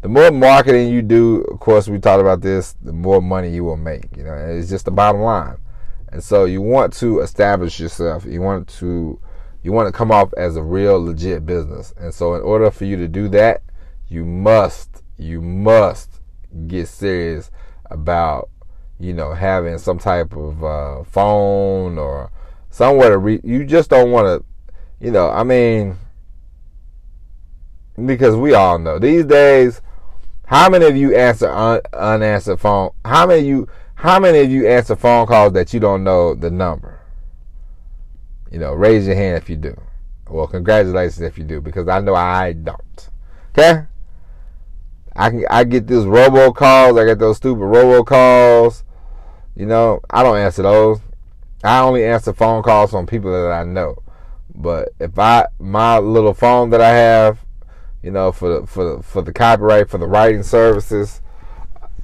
the 0.00 0.08
more 0.08 0.30
marketing 0.30 0.92
you 0.92 1.02
do, 1.02 1.42
of 1.42 1.60
course 1.60 1.88
we 1.88 1.98
talked 1.98 2.20
about 2.20 2.40
this, 2.40 2.74
the 2.82 2.92
more 2.92 3.20
money 3.20 3.50
you 3.50 3.64
will 3.64 3.76
make, 3.76 4.16
you 4.16 4.24
know. 4.24 4.34
It's 4.34 4.70
just 4.70 4.84
the 4.84 4.90
bottom 4.90 5.20
line. 5.20 5.56
And 6.10 6.22
so 6.22 6.44
you 6.44 6.62
want 6.62 6.92
to 6.94 7.20
establish 7.20 7.78
yourself. 7.78 8.24
You 8.24 8.40
want 8.40 8.68
to 8.78 9.20
you 9.62 9.72
want 9.72 9.88
to 9.88 9.92
come 9.92 10.10
off 10.10 10.32
as 10.34 10.56
a 10.56 10.62
real 10.62 11.02
legit 11.02 11.44
business. 11.44 11.92
And 11.98 12.14
so 12.14 12.34
in 12.34 12.42
order 12.42 12.70
for 12.70 12.84
you 12.84 12.96
to 12.96 13.08
do 13.08 13.28
that, 13.28 13.62
you 14.08 14.24
must 14.24 15.02
you 15.18 15.42
must 15.42 16.20
get 16.66 16.88
serious 16.88 17.50
about 17.90 18.48
you 18.98 19.12
know 19.12 19.34
having 19.34 19.78
some 19.78 19.98
type 19.98 20.34
of 20.34 20.64
uh, 20.64 21.04
phone 21.04 21.98
or 21.98 22.30
somewhere 22.70 23.10
to 23.10 23.18
read. 23.18 23.40
You 23.44 23.64
just 23.64 23.90
don't 23.90 24.10
want 24.10 24.26
to, 24.26 24.74
you 25.04 25.10
know. 25.10 25.28
I 25.28 25.42
mean, 25.42 25.98
because 28.04 28.36
we 28.36 28.54
all 28.54 28.78
know 28.78 28.98
these 28.98 29.24
days. 29.24 29.82
How 30.46 30.70
many 30.70 30.86
of 30.86 30.96
you 30.96 31.14
answer 31.14 31.50
un- 31.50 31.82
unanswered 31.92 32.58
phone? 32.58 32.92
How 33.04 33.26
many 33.26 33.40
of 33.40 33.46
you? 33.46 33.68
How 33.98 34.20
many 34.20 34.38
of 34.38 34.48
you 34.48 34.68
answer 34.68 34.94
phone 34.94 35.26
calls 35.26 35.54
that 35.54 35.74
you 35.74 35.80
don't 35.80 36.04
know 36.04 36.32
the 36.32 36.52
number? 36.52 37.00
You 38.48 38.60
know, 38.60 38.72
raise 38.72 39.08
your 39.08 39.16
hand 39.16 39.38
if 39.38 39.50
you 39.50 39.56
do. 39.56 39.76
Well, 40.30 40.46
congratulations 40.46 41.20
if 41.20 41.36
you 41.36 41.42
do, 41.42 41.60
because 41.60 41.88
I 41.88 41.98
know 41.98 42.14
I 42.14 42.52
don't. 42.52 43.08
Okay. 43.50 43.86
I 45.16 45.30
can 45.30 45.44
I 45.50 45.64
get 45.64 45.88
these 45.88 46.04
robo 46.04 46.52
calls. 46.52 46.96
I 46.96 47.06
get 47.06 47.18
those 47.18 47.38
stupid 47.38 47.64
robo 47.64 48.04
calls. 48.04 48.84
You 49.56 49.66
know, 49.66 50.00
I 50.08 50.22
don't 50.22 50.38
answer 50.38 50.62
those. 50.62 51.00
I 51.64 51.80
only 51.80 52.04
answer 52.04 52.32
phone 52.32 52.62
calls 52.62 52.92
from 52.92 53.04
people 53.04 53.32
that 53.32 53.50
I 53.50 53.64
know. 53.64 54.00
But 54.54 54.90
if 55.00 55.18
I 55.18 55.46
my 55.58 55.98
little 55.98 56.34
phone 56.34 56.70
that 56.70 56.80
I 56.80 56.90
have, 56.90 57.40
you 58.04 58.12
know, 58.12 58.30
for 58.30 58.60
the, 58.60 58.66
for 58.68 58.96
the, 58.96 59.02
for 59.02 59.22
the 59.22 59.32
copyright, 59.32 59.90
for 59.90 59.98
the 59.98 60.06
writing 60.06 60.44
services, 60.44 61.20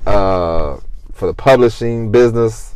uh, 0.07 0.79
for 1.25 1.29
the 1.29 1.35
publishing 1.35 2.13
business, 2.13 2.75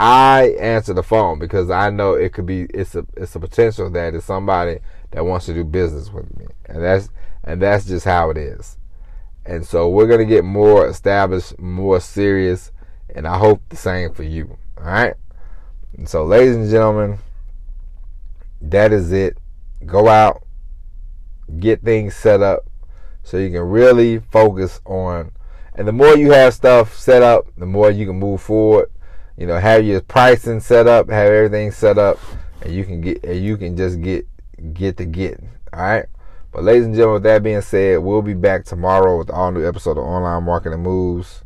I 0.00 0.56
answer 0.58 0.94
the 0.94 1.02
phone 1.02 1.38
because 1.38 1.70
I 1.70 1.90
know 1.90 2.14
it 2.14 2.32
could 2.32 2.46
be 2.46 2.62
it's 2.72 2.94
a 2.94 3.04
it's 3.18 3.36
a 3.36 3.40
potential 3.40 3.90
that 3.90 4.14
it's 4.14 4.24
somebody 4.24 4.78
that 5.10 5.26
wants 5.26 5.44
to 5.44 5.52
do 5.52 5.62
business 5.62 6.10
with 6.10 6.34
me, 6.38 6.46
and 6.64 6.82
that's 6.82 7.10
and 7.44 7.60
that's 7.60 7.84
just 7.84 8.06
how 8.06 8.30
it 8.30 8.38
is. 8.38 8.78
And 9.44 9.66
so 9.66 9.90
we're 9.90 10.06
to 10.16 10.24
get 10.24 10.42
more 10.42 10.88
established, 10.88 11.58
more 11.58 12.00
serious, 12.00 12.72
and 13.14 13.28
I 13.28 13.36
hope 13.36 13.60
the 13.68 13.76
same 13.76 14.14
for 14.14 14.22
you. 14.22 14.56
All 14.78 14.84
right? 14.84 15.14
And 15.98 16.08
so, 16.08 16.24
ladies 16.24 16.56
and 16.56 16.70
gentlemen, 16.70 17.18
that 18.62 18.90
is 18.90 19.12
it. 19.12 19.36
Go 19.84 20.08
out, 20.08 20.44
get 21.60 21.82
things 21.82 22.16
set 22.16 22.40
up 22.40 22.64
so 23.22 23.36
you 23.36 23.50
can 23.50 23.60
really 23.60 24.18
focus 24.18 24.80
on. 24.86 25.32
And 25.76 25.86
the 25.86 25.92
more 25.92 26.16
you 26.16 26.30
have 26.32 26.54
stuff 26.54 26.96
set 26.96 27.22
up, 27.22 27.46
the 27.56 27.66
more 27.66 27.90
you 27.90 28.06
can 28.06 28.18
move 28.18 28.40
forward. 28.40 28.90
You 29.36 29.46
know, 29.46 29.58
have 29.58 29.84
your 29.84 30.00
pricing 30.00 30.60
set 30.60 30.86
up, 30.86 31.10
have 31.10 31.30
everything 31.30 31.70
set 31.70 31.98
up, 31.98 32.18
and 32.62 32.74
you 32.74 32.84
can 32.84 33.02
get, 33.02 33.22
and 33.22 33.44
you 33.44 33.58
can 33.58 33.76
just 33.76 34.00
get, 34.00 34.26
get 34.72 34.96
to 34.96 35.04
getting. 35.04 35.50
All 35.74 35.80
right. 35.80 36.06
But 36.50 36.64
ladies 36.64 36.86
and 36.86 36.94
gentlemen, 36.94 37.14
with 37.14 37.22
that 37.24 37.42
being 37.42 37.60
said, 37.60 37.98
we'll 37.98 38.22
be 38.22 38.32
back 38.32 38.64
tomorrow 38.64 39.18
with 39.18 39.28
all 39.28 39.52
new 39.52 39.68
episode 39.68 39.98
of 39.98 40.04
Online 40.04 40.42
Marketing 40.42 40.82
Moves. 40.82 41.44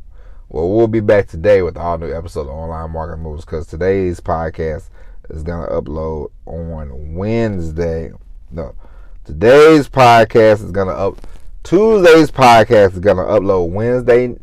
Well, 0.48 0.70
we'll 0.70 0.86
be 0.86 1.00
back 1.00 1.26
today 1.26 1.62
with 1.62 1.76
all 1.76 1.98
new 1.98 2.12
episode 2.12 2.42
of 2.42 2.48
Online 2.48 2.92
Marketing 2.92 3.24
Moves 3.24 3.44
because 3.44 3.66
today's 3.66 4.20
podcast 4.20 4.88
is 5.28 5.42
gonna 5.42 5.66
upload 5.68 6.30
on 6.46 7.14
Wednesday. 7.14 8.12
No, 8.52 8.76
today's 9.24 9.88
podcast 9.88 10.62
is 10.64 10.70
gonna 10.70 10.92
up. 10.92 11.18
Tuesday's 11.62 12.30
podcast 12.30 12.94
is 12.94 13.00
gonna 13.00 13.22
upload 13.22 13.70
Wednesday 13.70 14.34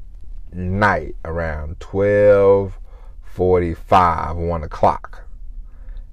night 0.54 1.16
around 1.26 1.80
twelve 1.80 2.78
forty-five, 3.24 4.38
one 4.38 4.64
o'clock. 4.64 5.28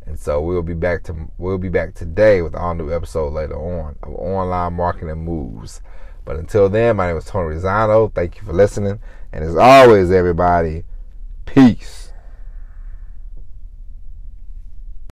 And 0.07 0.19
so 0.19 0.41
we'll 0.41 0.63
be 0.63 0.75
back 0.75 1.03
to 1.05 1.29
we'll 1.37 1.59
be 1.59 1.69
back 1.69 1.95
today 1.95 2.41
with 2.41 2.55
all 2.55 2.75
new 2.75 2.91
episode 2.93 3.35
later 3.35 3.55
on 3.55 3.97
of 4.03 4.15
online 4.15 4.73
marketing 4.73 5.25
moves. 5.25 5.83
But 6.25 6.37
until 6.37 6.71
then, 6.71 6.97
my 6.97 7.09
name 7.09 7.19
is 7.19 7.27
Tony 7.27 7.55
Rosano. 7.55 8.13
Thank 8.13 8.37
you 8.37 8.43
for 8.43 8.55
listening. 8.55 8.99
And 9.31 9.45
as 9.45 9.57
always, 9.57 10.11
everybody, 10.11 10.85
peace. 11.45 12.04